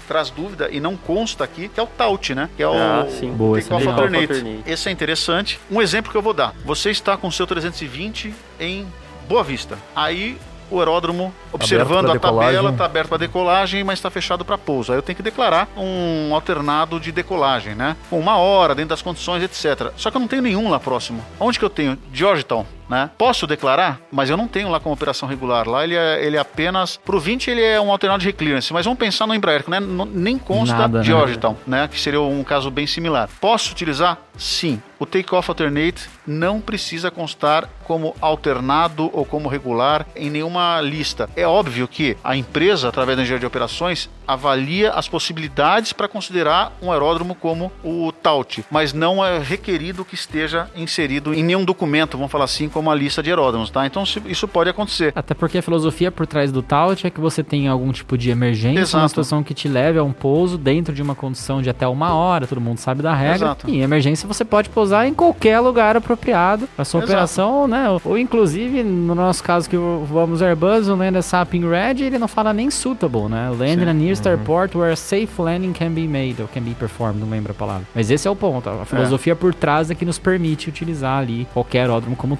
traz 0.05 0.29
dúvida 0.29 0.69
e 0.71 0.79
não 0.79 0.95
consta 0.95 1.43
aqui, 1.43 1.67
que 1.67 1.79
é 1.79 1.83
o 1.83 1.87
TAUT, 1.87 2.35
né? 2.35 2.49
Que 2.55 2.63
é 2.63 2.67
o 2.67 2.73
ah, 2.73 3.07
sim. 3.09 3.31
Boa, 3.31 3.59
Takeoff 3.59 3.87
Alternate. 3.87 4.33
Alternate. 4.33 4.63
Esse 4.65 4.89
é 4.89 4.91
interessante. 4.91 5.59
Um 5.69 5.81
exemplo 5.81 6.11
que 6.11 6.17
eu 6.17 6.21
vou 6.21 6.33
dar. 6.33 6.53
Você 6.63 6.91
está 6.91 7.17
com 7.17 7.27
o 7.27 7.31
seu 7.31 7.45
320 7.47 8.33
em 8.59 8.87
Boa 9.27 9.43
Vista. 9.43 9.77
Aí 9.95 10.37
o 10.69 10.79
aeródromo 10.79 11.33
observando 11.51 12.11
a 12.11 12.19
tabela, 12.19 12.71
está 12.71 12.85
aberto 12.85 13.09
para 13.09 13.17
decolagem, 13.17 13.83
mas 13.83 13.99
está 13.99 14.09
fechado 14.09 14.43
para 14.43 14.57
pouso. 14.57 14.91
Aí 14.91 14.97
eu 14.97 15.01
tenho 15.01 15.15
que 15.15 15.23
declarar 15.23 15.69
um 15.77 16.33
alternado 16.33 16.99
de 16.99 17.11
decolagem, 17.11 17.75
né? 17.75 17.95
Com 18.09 18.19
uma 18.19 18.37
hora, 18.37 18.73
dentro 18.73 18.89
das 18.89 19.01
condições, 19.01 19.43
etc. 19.43 19.91
Só 19.95 20.09
que 20.09 20.17
eu 20.17 20.21
não 20.21 20.27
tenho 20.27 20.41
nenhum 20.41 20.69
lá 20.69 20.79
próximo. 20.79 21.23
Onde 21.39 21.59
que 21.59 21.65
eu 21.65 21.69
tenho? 21.69 21.97
Georgetown 22.11 22.65
né? 22.89 23.09
Posso 23.17 23.47
declarar, 23.47 23.99
mas 24.11 24.29
eu 24.29 24.37
não 24.37 24.47
tenho 24.47 24.69
lá 24.69 24.79
como 24.79 24.93
operação 24.93 25.27
regular. 25.27 25.67
Lá 25.67 25.83
ele 25.83 25.95
é, 25.95 26.25
ele 26.25 26.37
é 26.37 26.39
apenas. 26.39 26.97
Pro 26.97 27.19
20 27.19 27.49
ele 27.49 27.61
é 27.61 27.79
um 27.79 27.91
alternado 27.91 28.21
de 28.21 28.27
reclearance, 28.27 28.71
mas 28.71 28.85
vamos 28.85 28.99
pensar 28.99 29.27
no 29.27 29.33
Embraer, 29.33 29.63
que 29.63 29.71
né? 29.71 29.79
nem 29.79 30.37
consta 30.37 30.75
Nada, 30.75 31.01
de 31.01 31.13
né? 31.13 31.55
né? 31.65 31.87
Que 31.87 31.99
seria 31.99 32.21
um 32.21 32.43
caso 32.43 32.69
bem 32.69 32.87
similar. 32.87 33.29
Posso 33.39 33.71
utilizar? 33.71 34.17
Sim. 34.37 34.81
O 34.99 35.05
take-off 35.05 35.49
alternate 35.49 36.09
não 36.25 36.61
precisa 36.61 37.11
constar 37.11 37.69
como 37.83 38.15
alternado 38.21 39.09
ou 39.13 39.25
como 39.25 39.49
regular 39.49 40.05
em 40.15 40.29
nenhuma 40.29 40.79
lista. 40.81 41.29
É 41.35 41.45
óbvio 41.45 41.87
que 41.87 42.17
a 42.23 42.35
empresa, 42.35 42.89
através 42.89 43.17
da 43.17 43.23
engenharia 43.23 43.41
de 43.41 43.45
operações, 43.45 44.09
avalia 44.27 44.91
as 44.91 45.07
possibilidades 45.07 45.93
para 45.93 46.07
considerar 46.07 46.73
um 46.81 46.91
aeródromo 46.91 47.35
como 47.35 47.71
o 47.83 48.11
TAUT, 48.11 48.65
mas 48.71 48.93
não 48.93 49.23
é 49.23 49.37
requerido 49.37 50.05
que 50.05 50.15
esteja 50.15 50.69
inserido 50.75 51.33
em 51.33 51.43
nenhum 51.43 51.63
documento, 51.63 52.17
vamos 52.17 52.31
falar 52.31 52.45
assim, 52.45 52.69
como 52.75 52.91
a 52.91 52.95
lista 52.95 53.23
de 53.23 53.29
aeródromos, 53.29 53.69
tá? 53.69 53.85
Então 53.85 54.03
isso 54.25 54.49
pode 54.49 54.69
acontecer. 54.69 55.13
Até 55.15 55.33
porque 55.33 55.59
a 55.59 55.61
filosofia 55.61 56.11
por 56.11 56.27
trás 56.27 56.51
do 56.51 56.61
TAUT 56.61 57.07
é 57.07 57.09
que 57.09 57.21
você 57.21 57.41
tem 57.41 57.69
algum 57.69 57.89
tipo 57.93 58.17
de 58.17 58.29
emergência, 58.29 58.81
Exato. 58.81 58.97
uma 58.97 59.07
situação 59.07 59.41
que 59.41 59.53
te 59.53 59.69
leve 59.69 59.97
a 59.97 60.03
um 60.03 60.11
pouso 60.11 60.57
dentro 60.57 60.93
de 60.93 61.01
uma 61.01 61.15
condição 61.15 61.61
de 61.61 61.69
até 61.69 61.87
uma 61.87 62.13
hora, 62.13 62.45
todo 62.45 62.59
mundo 62.59 62.77
sabe 62.79 63.01
da 63.01 63.13
regra. 63.13 63.35
Exato. 63.35 63.69
E 63.69 63.77
em 63.77 63.81
emergência 63.81 64.27
você 64.27 64.43
pode 64.43 64.67
pousar 64.67 65.07
em 65.07 65.13
qualquer 65.13 65.61
lugar 65.61 65.95
apropriado 65.95 66.67
para 66.75 66.83
sua 66.83 66.97
Exato. 66.97 67.13
operação, 67.13 67.65
né? 67.65 67.89
Ou, 67.89 68.01
ou, 68.03 68.17
inclusive, 68.17 68.83
no 68.83 69.15
nosso 69.15 69.41
caso 69.41 69.69
que 69.69 69.77
vamos 69.77 70.41
Airbus, 70.41 70.89
o 70.89 70.95
Land 70.95 71.23
Sapping 71.23 71.69
Red, 71.69 72.03
ele 72.03 72.19
não 72.19 72.27
fala 72.27 72.51
nem 72.51 72.69
suitable, 72.69 73.29
né? 73.29 73.51
Land 73.57 73.83
in 73.83 73.87
a 73.87 73.93
nearest 73.93 74.25
uhum. 74.25 74.31
airport 74.33 74.75
where 74.75 74.91
a 74.91 74.97
safe 74.97 75.41
landing 75.41 75.71
can 75.71 75.91
be 75.91 76.09
made, 76.09 76.41
ou 76.41 76.47
can 76.49 76.61
be 76.61 76.73
performed, 76.73 77.21
não 77.21 77.29
lembro 77.29 77.53
a 77.53 77.55
palavra. 77.55 77.87
Mas 77.95 78.11
esse 78.11 78.27
é 78.27 78.31
o 78.31 78.35
ponto. 78.35 78.69
A 78.69 78.83
filosofia 78.83 79.31
é. 79.31 79.35
por 79.35 79.53
trás 79.53 79.89
é 79.89 79.95
que 79.95 80.03
nos 80.03 80.19
permite 80.19 80.67
utilizar 80.67 81.19
ali 81.19 81.47
qualquer 81.53 81.85
aeródromo 81.85 82.17
como 82.17 82.35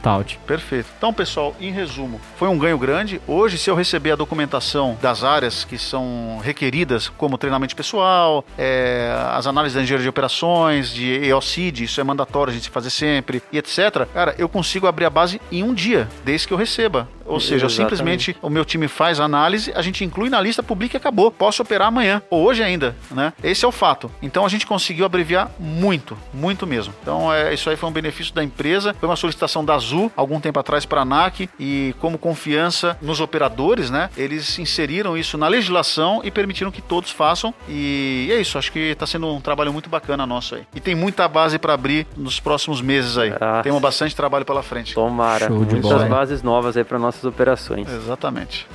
Perfeito. 0.47 0.87
Então, 0.97 1.13
pessoal, 1.13 1.55
em 1.59 1.71
resumo, 1.71 2.19
foi 2.37 2.47
um 2.47 2.57
ganho 2.57 2.77
grande. 2.77 3.21
Hoje, 3.27 3.57
se 3.57 3.69
eu 3.69 3.75
receber 3.75 4.11
a 4.11 4.15
documentação 4.15 4.97
das 5.01 5.23
áreas 5.23 5.63
que 5.63 5.77
são 5.77 6.39
requeridas, 6.43 7.09
como 7.09 7.37
treinamento 7.37 7.75
pessoal, 7.75 8.43
é, 8.57 9.13
as 9.31 9.45
análises 9.45 9.75
da 9.75 9.83
engenharia 9.83 10.03
de 10.03 10.09
operações, 10.09 10.89
de 10.89 11.25
EOCID, 11.25 11.83
isso 11.83 12.01
é 12.01 12.03
mandatório 12.03 12.51
a 12.51 12.53
gente 12.53 12.69
fazer 12.69 12.89
sempre, 12.89 13.41
e 13.51 13.57
etc., 13.57 14.07
cara, 14.13 14.35
eu 14.37 14.49
consigo 14.49 14.87
abrir 14.87 15.05
a 15.05 15.09
base 15.09 15.39
em 15.51 15.63
um 15.63 15.73
dia, 15.73 16.07
desde 16.23 16.47
que 16.47 16.53
eu 16.53 16.57
receba. 16.57 17.07
Ou 17.25 17.39
seja, 17.39 17.67
simplesmente 17.69 18.35
o 18.41 18.49
meu 18.49 18.63
time 18.63 18.87
faz 18.87 19.19
a 19.19 19.25
análise, 19.25 19.71
a 19.75 19.81
gente 19.81 20.03
inclui 20.03 20.29
na 20.29 20.39
lista, 20.39 20.61
publica 20.61 20.95
e 20.95 20.97
acabou. 20.97 21.31
Posso 21.31 21.61
operar 21.61 21.87
amanhã, 21.87 22.21
ou 22.29 22.43
hoje 22.43 22.63
ainda, 22.63 22.95
né? 23.11 23.33
Esse 23.43 23.65
é 23.65 23.67
o 23.67 23.71
fato. 23.71 24.09
Então 24.21 24.45
a 24.45 24.49
gente 24.49 24.65
conseguiu 24.65 25.05
abreviar 25.05 25.49
muito, 25.59 26.17
muito 26.33 26.65
mesmo. 26.67 26.93
Então 27.01 27.33
é, 27.33 27.53
isso 27.53 27.69
aí 27.69 27.75
foi 27.75 27.89
um 27.89 27.93
benefício 27.93 28.33
da 28.33 28.43
empresa, 28.43 28.95
foi 28.99 29.09
uma 29.09 29.15
solicitação 29.15 29.63
da 29.63 29.75
Azul 29.75 30.11
algum 30.15 30.39
tempo 30.39 30.59
atrás 30.59 30.85
para 30.85 31.01
a 31.01 31.03
ANAC 31.03 31.49
e 31.59 31.95
como 31.99 32.17
confiança 32.17 32.97
nos 33.01 33.19
operadores, 33.19 33.89
né? 33.89 34.09
Eles 34.15 34.57
inseriram 34.59 35.17
isso 35.17 35.37
na 35.37 35.47
legislação 35.47 36.21
e 36.23 36.31
permitiram 36.31 36.71
que 36.71 36.81
todos 36.81 37.11
façam. 37.11 37.53
E 37.67 38.29
é 38.31 38.39
isso, 38.39 38.57
acho 38.57 38.71
que 38.71 38.79
está 38.79 39.05
sendo 39.05 39.27
um 39.27 39.41
trabalho 39.41 39.73
muito 39.73 39.89
bacana 39.89 40.25
nosso 40.25 40.55
aí. 40.55 40.63
E 40.73 40.79
tem 40.79 40.95
muita 40.95 41.27
base 41.27 41.57
para 41.57 41.73
abrir 41.73 42.07
nos 42.15 42.39
próximos 42.39 42.81
meses 42.81 43.17
aí. 43.17 43.33
Ah, 43.39 43.61
Temos 43.63 43.81
bastante 43.81 44.15
trabalho 44.15 44.45
pela 44.45 44.63
frente. 44.63 44.93
Tomara. 44.93 45.49
Muitas 45.49 45.79
bola, 45.79 46.05
bases 46.05 46.43
novas 46.43 46.77
aí 46.77 46.83
para 46.83 46.99
nós 46.99 47.14
nossas 47.15 47.23
operações. 47.23 47.87
Exatamente. 47.89 48.67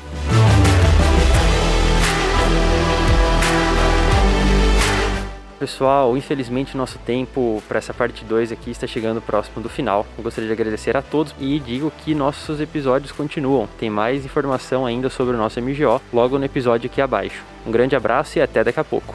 Pessoal, 5.59 6.17
infelizmente 6.17 6.75
nosso 6.75 6.99
tempo 7.01 7.63
para 7.69 7.77
essa 7.77 7.93
parte 7.93 8.25
2 8.25 8.51
aqui 8.51 8.71
está 8.71 8.87
chegando 8.87 9.21
próximo 9.21 9.63
do 9.63 9.69
final. 9.69 10.07
Eu 10.17 10.25
gostaria 10.25 10.49
de 10.49 10.55
agradecer 10.55 10.97
a 10.97 11.03
todos 11.03 11.35
e 11.39 11.61
digo 11.61 11.93
que 12.03 12.15
nossos 12.15 12.63
episódios 12.63 13.13
continuam. 13.13 13.69
Tem 13.79 13.91
mais 13.91 14.25
informação 14.25 14.87
ainda 14.87 15.11
sobre 15.11 15.35
o 15.35 15.39
nosso 15.39 15.61
MGO 15.61 16.01
logo 16.11 16.39
no 16.39 16.45
episódio 16.47 16.89
aqui 16.91 17.03
abaixo. 17.03 17.45
Um 17.67 17.71
grande 17.71 17.95
abraço 17.95 18.39
e 18.39 18.43
até 18.43 18.65
daqui 18.65 18.81
a 18.81 18.85
pouco. 18.85 19.15